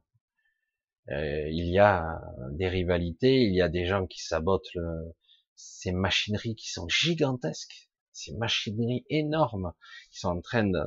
euh, 1.09 1.49
il 1.49 1.67
y 1.71 1.79
a 1.79 2.21
des 2.51 2.67
rivalités, 2.67 3.41
il 3.41 3.53
y 3.53 3.61
a 3.61 3.69
des 3.69 3.85
gens 3.85 4.05
qui 4.07 4.21
sabotent 4.21 4.73
le, 4.75 5.15
ces 5.55 5.91
machineries 5.91 6.55
qui 6.55 6.69
sont 6.69 6.87
gigantesques, 6.89 7.89
ces 8.11 8.33
machineries 8.35 9.05
énormes 9.09 9.73
qui 10.11 10.19
sont 10.19 10.29
en 10.29 10.41
train 10.41 10.65
de, 10.65 10.83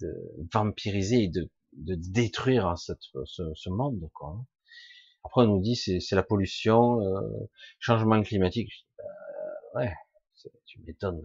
de 0.00 0.12
vampiriser 0.52 1.24
et 1.24 1.28
de, 1.28 1.48
de 1.74 1.94
détruire 1.94 2.76
cette, 2.76 3.02
ce, 3.24 3.54
ce, 3.54 3.70
monde. 3.70 4.10
Quoi. 4.14 4.36
Après, 5.24 5.42
on 5.42 5.46
nous 5.46 5.62
dit 5.62 5.76
c'est, 5.76 6.00
c'est 6.00 6.16
la 6.16 6.24
pollution, 6.24 7.00
euh, 7.02 7.20
changement 7.78 8.20
climatique. 8.22 8.86
Euh, 8.98 9.78
ouais, 9.78 9.94
tu 10.66 10.80
m'étonnes. 10.80 11.22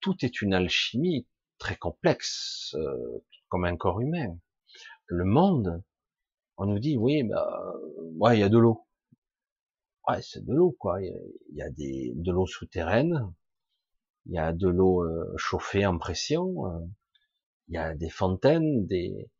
Tout 0.00 0.16
est 0.22 0.42
une 0.42 0.54
alchimie 0.54 1.26
très 1.58 1.76
complexe, 1.76 2.74
euh, 2.78 3.24
comme 3.48 3.64
un 3.64 3.76
corps 3.76 4.00
humain. 4.00 4.38
Le 5.06 5.24
monde 5.24 5.82
on 6.58 6.66
nous 6.66 6.80
dit 6.80 6.96
oui, 6.96 7.22
bah, 7.22 7.72
ouais, 8.16 8.36
il 8.36 8.40
y 8.40 8.42
a 8.42 8.48
de 8.48 8.58
l'eau. 8.58 8.84
Ouais, 10.08 10.20
c'est 10.22 10.44
de 10.44 10.52
l'eau, 10.52 10.74
quoi. 10.78 11.00
Il 11.00 11.12
y 11.54 11.62
a 11.62 11.70
des, 11.70 12.12
de 12.16 12.32
l'eau 12.32 12.46
souterraine, 12.46 13.32
il 14.26 14.34
y 14.34 14.38
a 14.38 14.52
de 14.52 14.68
l'eau 14.68 15.04
euh, 15.04 15.32
chauffée 15.36 15.86
en 15.86 15.98
pression, 15.98 16.66
euh, 16.66 16.80
il 17.68 17.74
y 17.74 17.78
a 17.78 17.94
des 17.94 18.10
fontaines, 18.10 18.86
des, 18.86 19.30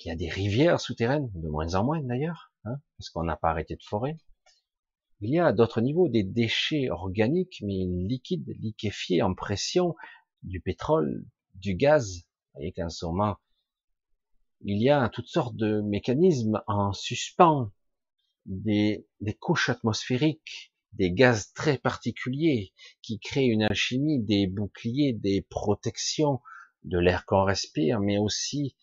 il 0.00 0.08
y 0.08 0.10
a 0.10 0.16
des 0.16 0.28
rivières 0.28 0.80
souterraines, 0.80 1.30
de 1.34 1.48
moins 1.48 1.74
en 1.74 1.84
moins 1.84 2.02
d'ailleurs, 2.02 2.52
hein, 2.64 2.76
parce 2.98 3.10
qu'on 3.10 3.24
n'a 3.24 3.36
pas 3.36 3.50
arrêté 3.50 3.76
de 3.76 3.82
forer. 3.84 4.16
Il 5.20 5.30
y 5.30 5.38
a 5.38 5.46
à 5.46 5.52
d'autres 5.52 5.80
niveaux 5.80 6.08
des 6.08 6.22
déchets 6.22 6.90
organiques, 6.90 7.60
mais 7.62 7.86
liquides, 7.86 8.54
liquéfiés 8.60 9.22
en 9.22 9.34
pression, 9.34 9.96
du 10.42 10.60
pétrole, 10.60 11.24
du 11.54 11.74
gaz. 11.74 12.24
Vous 12.54 12.60
voyez 12.60 12.72
qu'en 12.72 12.88
il 14.62 14.82
y 14.82 14.90
a 14.90 15.08
toutes 15.08 15.28
sortes 15.28 15.54
de 15.54 15.80
mécanismes 15.82 16.62
en 16.66 16.92
suspens, 16.92 17.70
des, 18.46 19.06
des 19.20 19.34
couches 19.34 19.68
atmosphériques, 19.68 20.72
des 20.94 21.12
gaz 21.12 21.52
très 21.52 21.78
particuliers 21.78 22.72
qui 23.02 23.20
créent 23.20 23.46
une 23.46 23.62
alchimie, 23.62 24.20
des 24.20 24.46
boucliers, 24.46 25.12
des 25.12 25.42
protections 25.42 26.40
de 26.82 26.98
l'air 26.98 27.24
qu'on 27.24 27.44
respire, 27.44 28.00
mais 28.00 28.18
aussi 28.18 28.76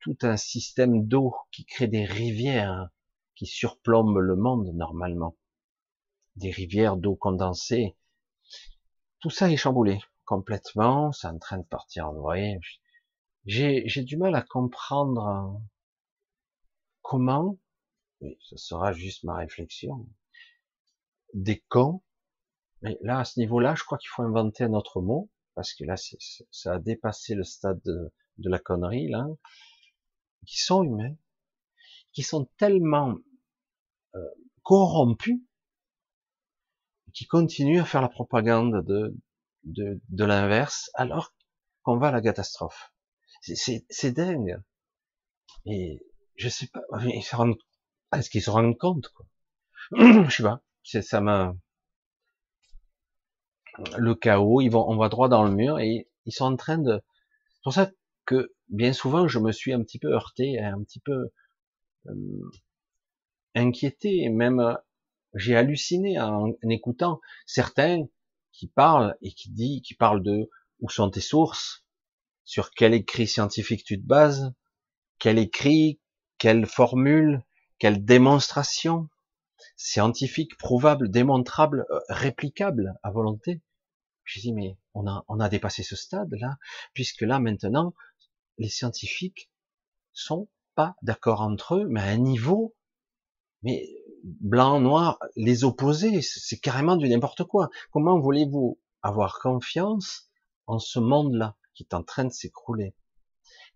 tout 0.00 0.16
un 0.22 0.36
système 0.36 1.06
d'eau 1.06 1.34
qui 1.50 1.64
crée 1.64 1.88
des 1.88 2.04
rivières 2.04 2.88
qui 3.34 3.46
surplombent 3.46 4.18
le 4.18 4.36
monde 4.36 4.72
normalement. 4.74 5.36
Des 6.38 6.50
rivières 6.50 6.96
d'eau 6.96 7.16
condensée. 7.16 7.96
Tout 9.20 9.30
ça 9.30 9.50
est 9.50 9.56
chamboulé 9.56 10.00
complètement, 10.24 11.12
c'est 11.12 11.26
en 11.26 11.38
train 11.38 11.58
de 11.58 11.64
partir 11.64 12.08
en 12.08 12.12
vrai 12.12 12.58
j'ai 13.48 14.02
du 14.02 14.16
mal 14.16 14.34
à 14.34 14.42
comprendre 14.42 15.60
comment, 17.02 17.58
et 18.20 18.36
ce 18.40 18.56
sera 18.56 18.92
juste 18.92 19.24
ma 19.24 19.36
réflexion, 19.36 20.06
des 21.34 21.60
cons, 21.68 22.02
mais 22.82 22.98
là, 23.00 23.20
à 23.20 23.24
ce 23.24 23.40
niveau-là, 23.40 23.74
je 23.74 23.84
crois 23.84 23.98
qu'il 23.98 24.10
faut 24.10 24.22
inventer 24.22 24.64
un 24.64 24.74
autre 24.74 25.00
mot, 25.00 25.30
parce 25.54 25.72
que 25.74 25.84
là, 25.84 25.94
ça 25.96 26.74
a 26.74 26.78
dépassé 26.78 27.34
le 27.34 27.42
stade 27.42 27.80
de, 27.84 28.12
de, 28.36 28.50
la 28.50 28.58
connerie, 28.58 29.08
là, 29.08 29.26
qui 30.46 30.60
sont 30.60 30.82
humains, 30.84 31.16
qui 32.12 32.22
sont 32.22 32.48
tellement 32.58 33.16
euh, 34.14 34.30
corrompus, 34.62 35.40
qui 37.14 37.26
continuent 37.26 37.80
à 37.80 37.84
faire 37.84 38.02
la 38.02 38.08
propagande 38.08 38.84
de, 38.84 39.16
de, 39.64 40.00
de 40.08 40.24
l'inverse, 40.24 40.90
alors 40.94 41.34
qu'on 41.82 41.98
va 41.98 42.08
à 42.08 42.12
la 42.12 42.20
catastrophe. 42.20 42.92
C'est 43.42 44.12
dingue. 44.12 44.60
Et 45.66 46.00
je 46.36 46.48
sais 46.48 46.68
pas, 46.68 46.82
est-ce 48.12 48.30
qu'ils 48.30 48.42
se 48.42 48.50
rendent 48.50 48.78
compte 48.78 49.08
quoi? 49.08 49.26
Je 50.28 50.30
sais 50.30 50.42
pas. 50.42 50.62
Ça 50.84 51.20
m'a 51.20 51.54
le 53.96 54.14
chaos. 54.14 54.60
Ils 54.60 54.70
vont, 54.70 54.88
on 54.88 54.96
va 54.96 55.08
droit 55.08 55.28
dans 55.28 55.44
le 55.44 55.50
mur 55.50 55.78
et 55.78 56.08
ils 56.26 56.32
sont 56.32 56.44
en 56.44 56.56
train 56.56 56.78
de. 56.78 57.00
C'est 57.54 57.62
pour 57.62 57.72
ça 57.72 57.90
que 58.24 58.54
bien 58.68 58.92
souvent 58.92 59.28
je 59.28 59.38
me 59.38 59.52
suis 59.52 59.72
un 59.72 59.82
petit 59.82 59.98
peu 59.98 60.12
heurté, 60.12 60.60
un 60.60 60.82
petit 60.82 61.00
peu 61.00 61.30
euh, 62.06 62.50
inquiété, 63.54 64.28
même 64.28 64.78
j'ai 65.34 65.56
halluciné 65.56 66.20
en, 66.20 66.52
écoutant 66.68 67.20
certains 67.46 68.04
qui 68.52 68.68
parlent 68.68 69.16
et 69.22 69.32
qui 69.32 69.50
dit, 69.50 69.82
qui 69.82 69.94
parlent 69.94 70.22
de 70.22 70.50
où 70.80 70.88
sont 70.88 71.10
tes 71.10 71.20
sources, 71.20 71.84
sur 72.44 72.70
quel 72.70 72.94
écrit 72.94 73.26
scientifique 73.26 73.84
tu 73.84 74.00
te 74.00 74.06
bases, 74.06 74.52
quel 75.18 75.38
écrit, 75.38 76.00
quelle 76.38 76.66
formule, 76.66 77.42
quelle 77.78 78.04
démonstration 78.04 79.08
scientifique, 79.76 80.56
prouvable, 80.56 81.10
démontrable, 81.10 81.86
euh, 81.90 82.00
réplicable 82.08 82.94
à 83.02 83.10
volonté. 83.10 83.60
Je 84.24 84.40
dis, 84.40 84.52
mais 84.52 84.76
on 84.94 85.06
a, 85.06 85.24
on 85.28 85.40
a 85.40 85.48
dépassé 85.48 85.82
ce 85.82 85.96
stade-là, 85.96 86.58
puisque 86.92 87.22
là, 87.22 87.38
maintenant, 87.38 87.94
les 88.58 88.68
scientifiques 88.68 89.50
sont 90.12 90.48
pas 90.74 90.96
d'accord 91.02 91.40
entre 91.40 91.76
eux, 91.76 91.86
mais 91.88 92.00
à 92.00 92.06
un 92.06 92.18
niveau, 92.18 92.74
mais 93.62 93.88
blanc, 94.24 94.80
noir, 94.80 95.18
les 95.36 95.64
opposés, 95.64 96.22
c'est 96.22 96.58
carrément 96.58 96.96
du 96.96 97.08
n'importe 97.08 97.44
quoi. 97.44 97.70
Comment 97.92 98.18
voulez-vous 98.18 98.78
avoir 99.02 99.38
confiance 99.40 100.28
en 100.66 100.78
ce 100.78 100.98
monde-là 100.98 101.56
qui 101.74 101.84
est 101.84 101.94
en 101.94 102.02
train 102.02 102.24
de 102.24 102.32
s'écrouler? 102.32 102.94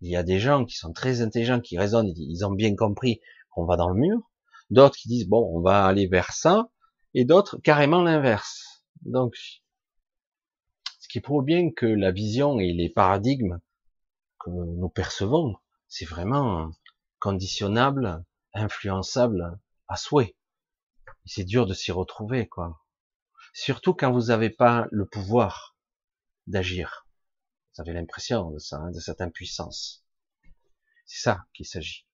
Il 0.01 0.11
y 0.11 0.17
a 0.17 0.23
des 0.23 0.41
gens 0.41 0.65
qui 0.65 0.77
sont 0.77 0.93
très 0.93 1.23
intelligents, 1.23 1.61
qui 1.61 1.79
raisonnent, 1.79 2.13
ils 2.17 2.45
ont 2.45 2.51
bien 2.51 2.75
compris 2.75 3.21
qu'on 3.51 3.65
va 3.65 3.77
dans 3.77 3.89
le 3.89 4.01
mur, 4.01 4.19
d'autres 4.71 4.97
qui 4.97 5.09
disent 5.09 5.29
bon, 5.29 5.49
on 5.55 5.61
va 5.61 5.85
aller 5.85 6.07
vers 6.07 6.33
ça, 6.33 6.71
et 7.15 7.25
d'autres 7.25 7.59
carrément 7.59 8.03
l'inverse. 8.03 8.85
Donc, 9.03 9.35
ce 11.01 11.09
qui 11.09 11.21
prouve 11.21 11.45
bien 11.45 11.71
que 11.71 11.87
la 11.87 12.11
vision 12.11 12.59
et 12.59 12.73
les 12.73 12.89
paradigmes 12.89 13.61
que 14.41 14.51
nous 14.51 14.89
percevons, 14.89 15.57
c'est 15.89 16.07
vraiment 16.07 16.71
conditionnable, 17.21 18.25
influençable 18.55 19.59
à 19.93 19.97
souhait. 19.97 20.37
C'est 21.27 21.45
dur 21.45 21.67
de 21.67 21.75
s'y 21.75 21.93
retrouver, 21.93 22.49
quoi. 22.49 22.83
Surtout 23.53 23.95
quand 23.95 24.13
vous 24.13 24.27
n'avez 24.27 24.51
pas 24.51 24.87
le 24.91 25.07
pouvoir 25.07 25.77
d'agir. 26.47 27.07
Vous 27.75 27.83
avez 27.83 27.93
l'impression 27.93 28.51
de 28.51 28.59
ça, 28.59 28.79
hein, 28.79 28.91
de 28.91 29.01
cette 29.01 29.21
impuissance. 29.21 30.05
C'est 31.07 31.23
ça 31.23 31.45
qu'il 31.55 31.67
s'agit. 31.67 32.07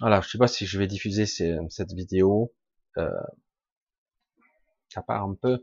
Voilà, 0.00 0.20
je 0.20 0.28
sais 0.28 0.38
pas 0.38 0.48
si 0.48 0.66
je 0.66 0.78
vais 0.78 0.86
diffuser 0.86 1.26
cette 1.26 1.92
vidéo. 1.92 2.54
Euh, 2.98 3.10
ça 4.88 5.02
part 5.02 5.22
un 5.22 5.34
peu, 5.34 5.62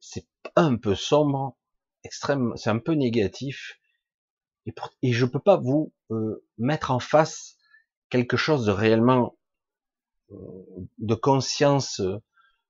c'est 0.00 0.26
un 0.56 0.76
peu 0.76 0.94
sombre, 0.94 1.56
extrême, 2.04 2.52
c'est 2.56 2.70
un 2.70 2.78
peu 2.78 2.92
négatif, 2.92 3.80
et, 5.02 5.12
je 5.12 5.24
peux 5.24 5.40
pas 5.40 5.56
vous 5.56 5.92
euh, 6.10 6.44
mettre 6.58 6.90
en 6.90 7.00
face 7.00 7.56
quelque 8.10 8.36
chose 8.36 8.66
de 8.66 8.72
réellement 8.72 9.36
de 10.98 11.14
conscience, 11.14 12.00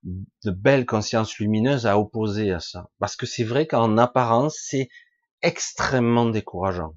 de 0.02 0.50
belle 0.50 0.86
conscience 0.86 1.38
lumineuse 1.38 1.86
à 1.86 1.98
opposer 1.98 2.52
à 2.52 2.60
ça. 2.60 2.90
Parce 2.98 3.16
que 3.16 3.26
c'est 3.26 3.44
vrai 3.44 3.66
qu'en 3.66 3.98
apparence, 3.98 4.58
c'est 4.60 4.88
extrêmement 5.42 6.26
décourageant. 6.26 6.96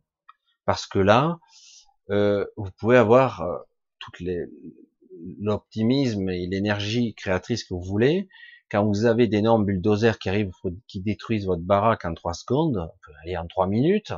Parce 0.65 0.85
que 0.87 0.99
là, 0.99 1.39
euh, 2.09 2.45
vous 2.57 2.71
pouvez 2.77 2.97
avoir 2.97 3.41
euh, 3.41 3.57
l'optimisme 5.39 6.29
et 6.29 6.47
l'énergie 6.47 7.13
créatrice 7.15 7.63
que 7.63 7.73
vous 7.73 7.81
voulez. 7.81 8.27
Quand 8.69 8.85
vous 8.85 9.05
avez 9.05 9.27
d'énormes 9.27 9.65
bulldozers 9.65 10.17
qui 10.17 10.29
arrivent, 10.29 10.51
qui 10.87 11.01
détruisent 11.01 11.45
votre 11.45 11.61
baraque 11.61 12.05
en 12.05 12.13
trois 12.13 12.33
secondes, 12.33 12.89
aller 13.23 13.37
en 13.37 13.47
trois 13.47 13.67
minutes, 13.67 14.13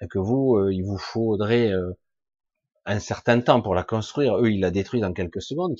et 0.00 0.08
que 0.08 0.18
vous, 0.18 0.56
euh, 0.56 0.72
il 0.72 0.82
vous 0.82 0.98
faudrait 0.98 1.70
euh, 1.70 1.92
un 2.86 2.98
certain 2.98 3.40
temps 3.40 3.62
pour 3.62 3.74
la 3.74 3.84
construire. 3.84 4.38
Eux, 4.38 4.50
ils 4.50 4.60
la 4.60 4.70
détruisent 4.70 5.04
en 5.04 5.12
quelques 5.12 5.42
secondes. 5.42 5.74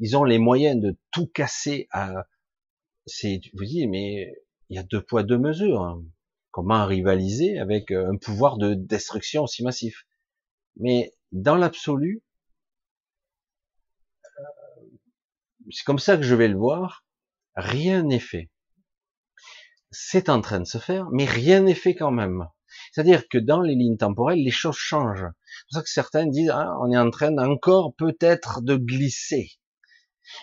Ils 0.00 0.16
ont 0.16 0.24
les 0.24 0.38
moyens 0.38 0.80
de 0.80 0.96
tout 1.10 1.26
casser. 1.26 1.88
À, 1.90 2.26
c'est, 3.06 3.40
vous 3.54 3.64
dites, 3.64 3.88
mais 3.88 4.32
il 4.68 4.76
y 4.76 4.78
a 4.78 4.82
deux 4.82 5.02
poids 5.02 5.22
deux 5.22 5.38
mesures. 5.38 5.82
Hein. 5.82 6.02
Comment 6.50 6.86
rivaliser 6.86 7.58
avec 7.58 7.90
euh, 7.90 8.10
un 8.10 8.16
pouvoir 8.16 8.56
de 8.56 8.74
destruction 8.74 9.42
aussi 9.44 9.62
massif? 9.62 10.06
Mais 10.76 11.12
dans 11.32 11.56
l'absolu, 11.56 12.22
c'est 15.70 15.84
comme 15.84 15.98
ça 15.98 16.16
que 16.16 16.22
je 16.22 16.34
vais 16.34 16.48
le 16.48 16.56
voir. 16.56 17.04
Rien 17.54 18.02
n'est 18.02 18.20
fait. 18.20 18.50
C'est 19.90 20.28
en 20.28 20.40
train 20.40 20.60
de 20.60 20.66
se 20.66 20.78
faire, 20.78 21.08
mais 21.10 21.24
rien 21.24 21.60
n'est 21.60 21.74
fait 21.74 21.94
quand 21.94 22.10
même. 22.10 22.48
C'est-à-dire 22.96 23.28
que 23.28 23.36
dans 23.36 23.60
les 23.60 23.74
lignes 23.74 23.98
temporelles, 23.98 24.42
les 24.42 24.50
choses 24.50 24.78
changent. 24.78 25.26
C'est 25.28 25.64
pour 25.68 25.74
ça 25.74 25.82
que 25.82 25.90
certains 25.90 26.26
disent, 26.26 26.48
ah, 26.48 26.78
on 26.80 26.90
est 26.90 26.96
en 26.96 27.10
train 27.10 27.36
encore 27.36 27.94
peut-être 27.94 28.62
de 28.62 28.76
glisser. 28.76 29.50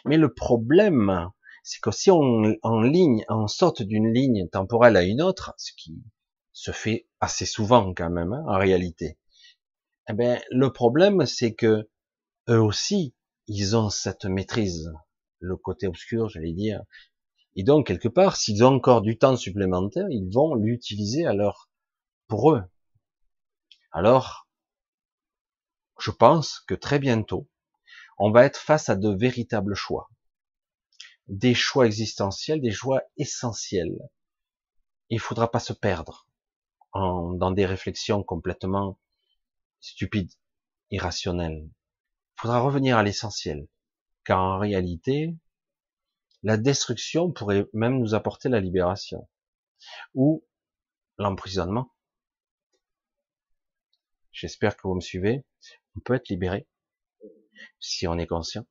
Mais 0.06 0.18
le 0.18 0.32
problème, 0.32 1.32
c'est 1.64 1.82
que 1.82 1.90
si 1.90 2.12
on 2.12 2.54
en 2.62 2.82
ligne, 2.82 3.26
saute 3.48 3.82
d'une 3.82 4.14
ligne 4.14 4.48
temporelle 4.50 4.98
à 4.98 5.02
une 5.02 5.20
autre, 5.20 5.56
ce 5.58 5.72
qui 5.76 6.04
se 6.52 6.70
fait 6.70 7.08
assez 7.20 7.48
souvent 7.48 7.92
quand 7.96 8.12
même, 8.12 8.34
hein, 8.34 8.46
en 8.48 8.60
réalité. 8.60 9.18
Eh 10.08 10.14
ben, 10.14 10.40
le 10.52 10.72
problème, 10.72 11.26
c'est 11.26 11.56
que 11.56 11.90
eux 12.50 12.62
aussi, 12.62 13.16
ils 13.48 13.76
ont 13.76 13.90
cette 13.90 14.26
maîtrise, 14.26 14.94
le 15.40 15.58
côté 15.58 15.88
obscur, 15.88 16.30
j'allais 16.30 16.54
dire. 16.54 16.84
Et 17.56 17.64
donc, 17.64 17.88
quelque 17.88 18.10
part, 18.10 18.36
s'ils 18.36 18.64
ont 18.64 18.76
encore 18.76 19.02
du 19.02 19.18
temps 19.18 19.38
supplémentaire, 19.38 20.06
ils 20.12 20.30
vont 20.32 20.54
l'utiliser 20.54 21.26
à 21.26 21.34
leur 21.34 21.68
pour 22.34 22.52
eux. 22.52 22.64
Alors, 23.92 24.50
je 26.00 26.10
pense 26.10 26.62
que 26.62 26.74
très 26.74 26.98
bientôt, 26.98 27.48
on 28.18 28.32
va 28.32 28.44
être 28.46 28.58
face 28.58 28.90
à 28.90 28.96
de 28.96 29.10
véritables 29.10 29.76
choix. 29.76 30.10
Des 31.28 31.54
choix 31.54 31.86
existentiels, 31.86 32.60
des 32.60 32.72
choix 32.72 33.04
essentiels. 33.18 34.00
Il 35.10 35.20
faudra 35.20 35.52
pas 35.52 35.60
se 35.60 35.74
perdre 35.74 36.28
dans 36.96 37.52
des 37.52 37.68
réflexions 37.68 38.24
complètement 38.24 38.98
stupides, 39.80 40.34
irrationnelles. 40.90 41.70
Il 41.70 42.42
faudra 42.42 42.62
revenir 42.62 42.98
à 42.98 43.04
l'essentiel. 43.04 43.68
Car 44.24 44.40
en 44.40 44.58
réalité, 44.58 45.38
la 46.42 46.58
destruction 46.58 47.32
pourrait 47.32 47.68
même 47.74 48.00
nous 48.00 48.16
apporter 48.16 48.50
la 48.50 48.60
libération. 48.60 49.30
Ou 50.16 50.44
l'emprisonnement. 51.20 51.92
J'espère 54.34 54.76
que 54.76 54.88
vous 54.88 54.96
me 54.96 55.02
suivez. 55.02 55.46
On 55.96 56.00
peut 56.00 56.16
être 56.16 56.30
libéré 56.30 56.68
si 57.80 58.08
on 58.08 58.18
est 58.18 58.28
conscient. 58.28 58.66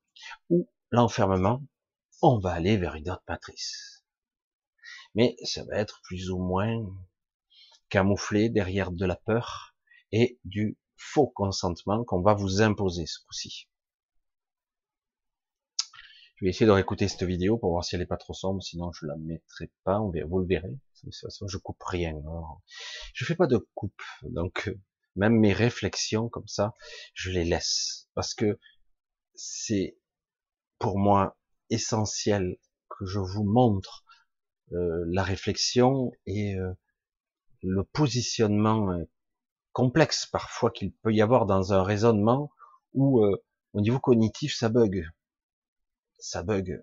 Ou 0.51 0.69
l'enfermement, 0.91 1.65
on 2.21 2.39
va 2.39 2.53
aller 2.53 2.77
vers 2.77 2.97
une 2.97 3.09
autre 3.11 3.23
matrice. 3.29 4.05
Mais 5.15 5.37
ça 5.45 5.65
va 5.65 5.77
être 5.77 6.01
plus 6.03 6.31
ou 6.31 6.39
moins 6.39 6.85
camouflé 7.89 8.49
derrière 8.49 8.91
de 8.91 9.07
la 9.07 9.17
peur 9.17 9.77
et 10.11 10.39
du 10.45 10.79
faux 10.97 11.29
consentement 11.29 12.05
qu'on 12.05 12.23
va 12.23 12.35
vous 12.35 12.61
imposer 12.61 13.07
ce 13.07 13.19
coup-ci. 13.25 13.69
Je 16.37 16.47
vais 16.47 16.51
essayer 16.51 16.67
de 16.67 16.73
réécouter 16.73 17.07
cette 17.07 17.23
vidéo 17.23 17.57
pour 17.57 17.71
voir 17.71 17.85
si 17.85 17.95
elle 17.95 18.03
est 18.03 18.07
pas 18.07 18.17
trop 18.17 18.35
sombre, 18.35 18.63
sinon 18.63 18.91
je 18.93 19.07
la 19.07 19.17
mettrai 19.17 19.71
pas, 19.85 20.01
vous 20.01 20.39
le 20.39 20.47
verrez. 20.47 20.71
De 20.71 21.11
toute 21.11 21.15
façon, 21.15 21.47
je 21.47 21.57
coupe 21.57 21.83
rien. 21.85 22.15
Je 23.15 23.25
fais 23.25 23.37
pas 23.37 23.47
de 23.47 23.59
coupe, 23.75 24.03
donc 24.23 24.75
même 25.17 25.39
mes 25.39 25.53
réflexions 25.53 26.29
comme 26.29 26.49
ça, 26.49 26.75
je 27.15 27.31
les 27.31 27.45
laisse 27.45 28.09
parce 28.15 28.35
que 28.35 28.59
c'est 29.35 29.97
pour 30.79 30.99
moi 30.99 31.39
essentiel 31.71 32.59
que 32.89 33.07
je 33.07 33.19
vous 33.19 33.45
montre 33.45 34.05
euh, 34.73 35.05
la 35.09 35.23
réflexion 35.23 36.13
et 36.27 36.57
euh, 36.57 36.73
le 37.63 37.85
positionnement 37.85 38.93
euh, 38.93 39.05
complexe 39.73 40.27
parfois 40.27 40.71
qu'il 40.71 40.93
peut 40.93 41.13
y 41.13 41.23
avoir 41.23 41.47
dans 41.47 41.73
un 41.73 41.83
raisonnement 41.83 42.51
où 42.95 43.25
au 43.73 43.81
niveau 43.81 43.99
cognitif 43.99 44.55
ça 44.55 44.69
bug, 44.69 45.07
ça 46.19 46.43
bug, 46.43 46.83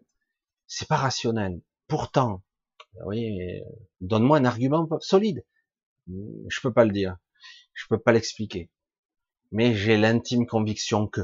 c'est 0.65 0.87
pas 0.87 0.95
rationnel. 0.95 1.61
Pourtant, 1.87 2.41
oui, 3.05 3.61
donne-moi 4.01 4.37
un 4.39 4.45
argument 4.45 4.87
solide. 5.01 5.45
Je 6.07 6.61
peux 6.61 6.73
pas 6.73 6.83
le 6.83 6.91
dire. 6.91 7.17
Je 7.79 7.87
peux 7.87 7.97
pas 7.97 8.11
l'expliquer. 8.11 8.69
Mais 9.53 9.73
j'ai 9.73 9.95
l'intime 9.95 10.45
conviction 10.45 11.07
que 11.07 11.21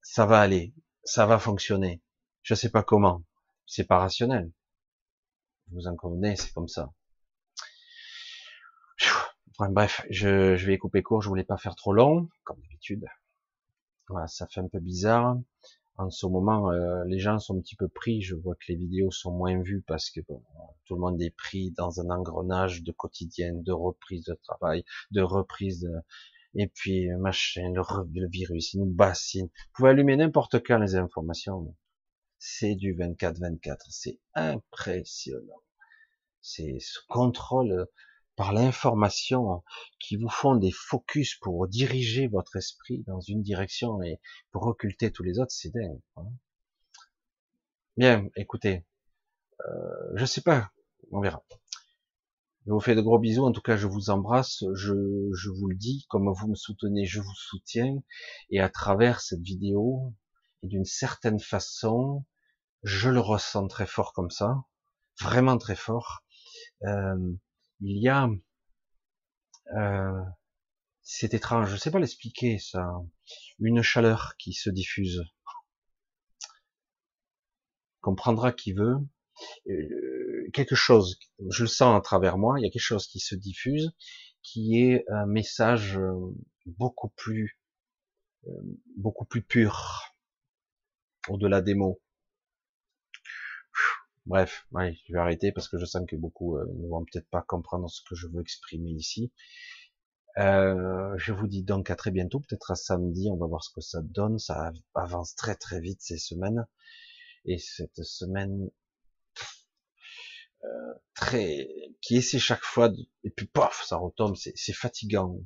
ça 0.00 0.24
va 0.24 0.40
aller, 0.40 0.72
ça 1.04 1.26
va 1.26 1.38
fonctionner. 1.38 2.00
Je 2.42 2.54
sais 2.54 2.70
pas 2.70 2.82
comment. 2.82 3.22
C'est 3.66 3.84
pas 3.84 3.98
rationnel. 3.98 4.50
Vous 5.72 5.86
en 5.88 5.94
convenez, 5.94 6.36
c'est 6.36 6.54
comme 6.54 6.68
ça. 6.68 6.90
bref, 9.58 10.06
je, 10.08 10.56
je, 10.56 10.66
vais 10.66 10.78
couper 10.78 11.02
court, 11.02 11.20
je 11.20 11.28
voulais 11.28 11.44
pas 11.44 11.58
faire 11.58 11.76
trop 11.76 11.92
long, 11.92 12.30
comme 12.44 12.58
d'habitude. 12.62 13.04
Voilà, 14.08 14.26
ça 14.26 14.46
fait 14.46 14.60
un 14.60 14.68
peu 14.68 14.80
bizarre 14.80 15.36
en 15.98 16.10
ce 16.10 16.26
moment, 16.26 16.70
euh, 16.70 17.04
les 17.06 17.18
gens 17.18 17.38
sont 17.38 17.56
un 17.56 17.60
petit 17.60 17.76
peu 17.76 17.88
pris. 17.88 18.22
Je 18.22 18.34
vois 18.34 18.54
que 18.54 18.72
les 18.72 18.76
vidéos 18.76 19.10
sont 19.10 19.32
moins 19.32 19.60
vues 19.60 19.82
parce 19.86 20.10
que 20.10 20.20
tout 20.84 20.94
le 20.94 21.00
monde 21.00 21.20
est 21.20 21.34
pris 21.36 21.72
dans 21.72 22.00
un 22.00 22.10
engrenage 22.10 22.82
de 22.82 22.92
quotidien, 22.92 23.52
de 23.54 23.72
reprise 23.72 24.24
de 24.24 24.34
travail, 24.42 24.84
de 25.10 25.22
reprise 25.22 25.88
et 26.54 26.66
puis 26.66 27.08
machin, 27.18 27.72
le, 27.72 28.28
virus, 28.28 28.74
il 28.74 28.80
nous 28.80 28.86
bassine. 28.86 29.46
Vous 29.46 29.70
pouvez 29.74 29.90
allumer 29.90 30.16
n'importe 30.16 30.64
quand 30.64 30.78
les 30.78 30.94
informations. 30.96 31.74
C'est 32.38 32.74
du 32.74 32.94
24-24. 32.94 33.76
C'est 33.90 34.18
impressionnant. 34.34 35.62
C'est 36.40 36.78
ce 36.80 37.00
contrôle 37.08 37.86
par 38.38 38.52
l'information, 38.52 39.64
qui 39.98 40.16
vous 40.16 40.28
font 40.28 40.54
des 40.54 40.70
focus 40.70 41.34
pour 41.34 41.66
diriger 41.66 42.28
votre 42.28 42.54
esprit 42.54 43.02
dans 43.08 43.20
une 43.20 43.42
direction 43.42 44.00
et 44.00 44.20
pour 44.52 44.62
occulter 44.68 45.10
tous 45.10 45.24
les 45.24 45.40
autres, 45.40 45.50
c'est 45.50 45.74
dingue. 45.74 46.00
Hein. 46.16 46.28
Bien, 47.96 48.28
écoutez, 48.36 48.86
euh, 49.66 50.12
je 50.14 50.24
sais 50.24 50.40
pas 50.40 50.70
on 51.10 51.20
verra. 51.20 51.42
Je 52.66 52.72
vous 52.72 52.80
fais 52.80 52.94
de 52.94 53.00
gros 53.00 53.18
bisous. 53.18 53.44
En 53.44 53.50
tout 53.50 53.60
cas, 53.60 53.76
je 53.76 53.88
vous 53.88 54.10
embrasse. 54.10 54.62
Je, 54.74 54.92
je 55.34 55.50
vous 55.50 55.68
le 55.68 55.76
dis, 55.76 56.06
comme 56.08 56.32
vous 56.32 56.48
me 56.48 56.54
soutenez, 56.54 57.06
je 57.06 57.20
vous 57.20 57.34
soutiens. 57.34 57.96
Et 58.50 58.60
à 58.60 58.68
travers 58.68 59.20
cette 59.20 59.40
vidéo, 59.40 60.14
et 60.62 60.68
d'une 60.68 60.84
certaine 60.84 61.40
façon, 61.40 62.24
je 62.84 63.10
le 63.10 63.20
ressens 63.20 63.66
très 63.66 63.86
fort 63.86 64.12
comme 64.12 64.30
ça, 64.30 64.54
vraiment 65.20 65.58
très 65.58 65.76
fort. 65.76 66.22
Euh, 66.84 67.34
il 67.80 68.02
y 68.02 68.08
a, 68.08 68.28
euh, 69.76 70.22
c'est 71.02 71.34
étrange, 71.34 71.70
je 71.70 71.76
sais 71.76 71.90
pas 71.90 71.98
l'expliquer 71.98 72.58
ça, 72.58 72.86
une 73.60 73.82
chaleur 73.82 74.34
qui 74.38 74.52
se 74.52 74.70
diffuse. 74.70 75.22
Comprendra 78.00 78.52
qui 78.52 78.72
veut. 78.72 78.96
Euh, 79.68 80.50
quelque 80.52 80.74
chose, 80.74 81.18
je 81.50 81.62
le 81.62 81.68
sens 81.68 81.96
à 81.96 82.00
travers 82.00 82.38
moi, 82.38 82.58
il 82.58 82.64
y 82.64 82.66
a 82.66 82.70
quelque 82.70 82.82
chose 82.82 83.06
qui 83.06 83.20
se 83.20 83.34
diffuse, 83.34 83.90
qui 84.42 84.80
est 84.80 85.04
un 85.08 85.26
message 85.26 85.98
euh, 85.98 86.34
beaucoup 86.66 87.10
plus, 87.16 87.60
euh, 88.46 88.50
beaucoup 88.96 89.24
plus 89.24 89.42
pur, 89.42 90.14
au-delà 91.28 91.60
des 91.60 91.74
mots. 91.74 92.00
Bref, 94.28 94.66
je 94.72 95.12
vais 95.12 95.18
arrêter 95.18 95.52
parce 95.52 95.68
que 95.68 95.78
je 95.78 95.86
sens 95.86 96.04
que 96.06 96.14
beaucoup 96.14 96.58
ne 96.58 96.88
vont 96.88 97.04
peut-être 97.04 97.28
pas 97.30 97.42
comprendre 97.42 97.88
ce 97.90 98.02
que 98.02 98.14
je 98.14 98.26
veux 98.28 98.42
exprimer 98.42 98.90
ici. 98.90 99.32
je 100.36 101.32
vous 101.32 101.46
dis 101.46 101.62
donc 101.62 101.90
à 101.90 101.96
très 101.96 102.10
bientôt, 102.10 102.40
peut-être 102.40 102.70
à 102.70 102.76
samedi, 102.76 103.28
on 103.32 103.36
va 103.36 103.46
voir 103.46 103.64
ce 103.64 103.70
que 103.70 103.80
ça 103.80 104.02
donne. 104.02 104.38
Ça 104.38 104.72
avance 104.94 105.34
très 105.34 105.54
très 105.54 105.80
vite 105.80 106.02
ces 106.02 106.18
semaines. 106.18 106.66
Et 107.46 107.56
cette 107.58 108.04
semaine 108.04 108.70
euh, 110.64 110.94
très 111.14 111.68
qui 112.00 112.16
essaie 112.16 112.38
chaque 112.38 112.64
fois 112.64 112.90
et 113.22 113.30
puis 113.30 113.46
paf 113.46 113.84
ça 113.84 113.96
retombe 113.96 114.34
c'est 114.36 114.72
fatigant 114.72 115.38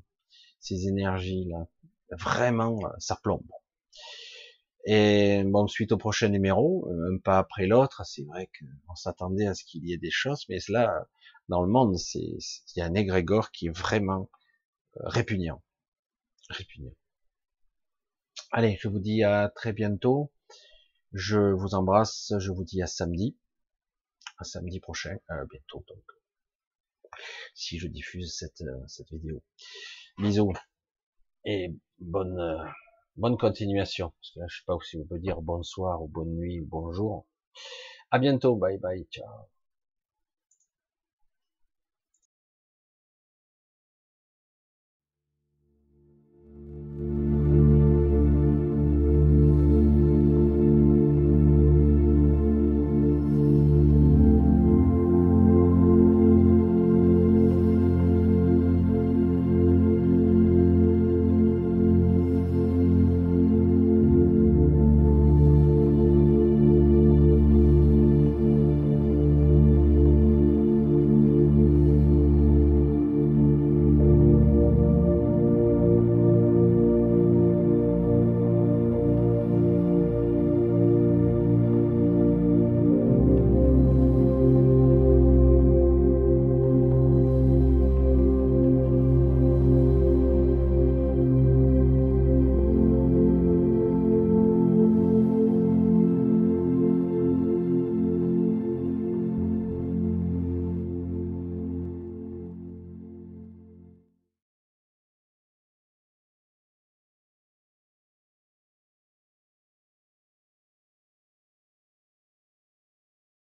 ces 0.58 0.88
énergies 0.88 1.44
là 1.50 1.66
vraiment 2.12 2.80
ça 2.98 3.18
plombe 3.22 3.46
et 4.84 5.44
bon 5.44 5.66
suite 5.68 5.92
au 5.92 5.96
prochain 5.96 6.28
numéro 6.28 6.88
un 6.90 7.18
pas 7.18 7.38
après 7.38 7.66
l'autre 7.66 8.02
c'est 8.04 8.24
vrai 8.24 8.50
qu'on 8.58 8.94
s'attendait 8.96 9.46
à 9.46 9.54
ce 9.54 9.64
qu'il 9.64 9.86
y 9.86 9.92
ait 9.92 9.98
des 9.98 10.10
choses 10.10 10.44
mais 10.48 10.58
là 10.68 11.06
dans 11.48 11.62
le 11.62 11.68
monde 11.68 11.96
c'est 11.96 12.18
il 12.18 12.78
y 12.78 12.80
a 12.80 12.86
un 12.86 12.94
égrégore 12.94 13.50
qui 13.50 13.66
est 13.66 13.76
vraiment 13.76 14.28
euh, 14.98 15.08
répugnant. 15.08 15.62
Répugnant. 16.50 16.94
Allez 18.50 18.78
je 18.80 18.88
vous 18.88 18.98
dis 19.00 19.22
à 19.22 19.48
très 19.48 19.72
bientôt. 19.72 20.32
Je 21.12 21.38
vous 21.38 21.74
embrasse 21.74 22.32
je 22.38 22.50
vous 22.50 22.64
dis 22.64 22.82
à 22.82 22.86
samedi. 22.86 23.36
Samedi 24.42 24.80
prochain, 24.80 25.16
euh, 25.30 25.46
bientôt 25.48 25.84
donc, 25.86 26.02
si 27.54 27.78
je 27.78 27.86
diffuse 27.86 28.34
cette, 28.36 28.62
euh, 28.62 28.84
cette 28.88 29.08
vidéo. 29.12 29.40
Bisous 30.18 30.52
et 31.44 31.72
bonne 32.00 32.38
euh, 32.40 32.64
bonne 33.16 33.38
continuation. 33.38 34.12
Parce 34.20 34.32
que 34.32 34.40
là, 34.40 34.46
je 34.48 34.56
sais 34.58 34.64
pas 34.66 34.76
si 34.84 34.96
on 34.98 35.04
peut 35.06 35.18
dire 35.18 35.40
bonsoir 35.42 36.02
ou 36.02 36.08
bonne 36.08 36.34
nuit 36.34 36.60
ou 36.60 36.66
bonjour. 36.66 37.26
À 38.10 38.18
bientôt, 38.18 38.56
bye 38.56 38.78
bye, 38.78 39.06
ciao. 39.10 39.48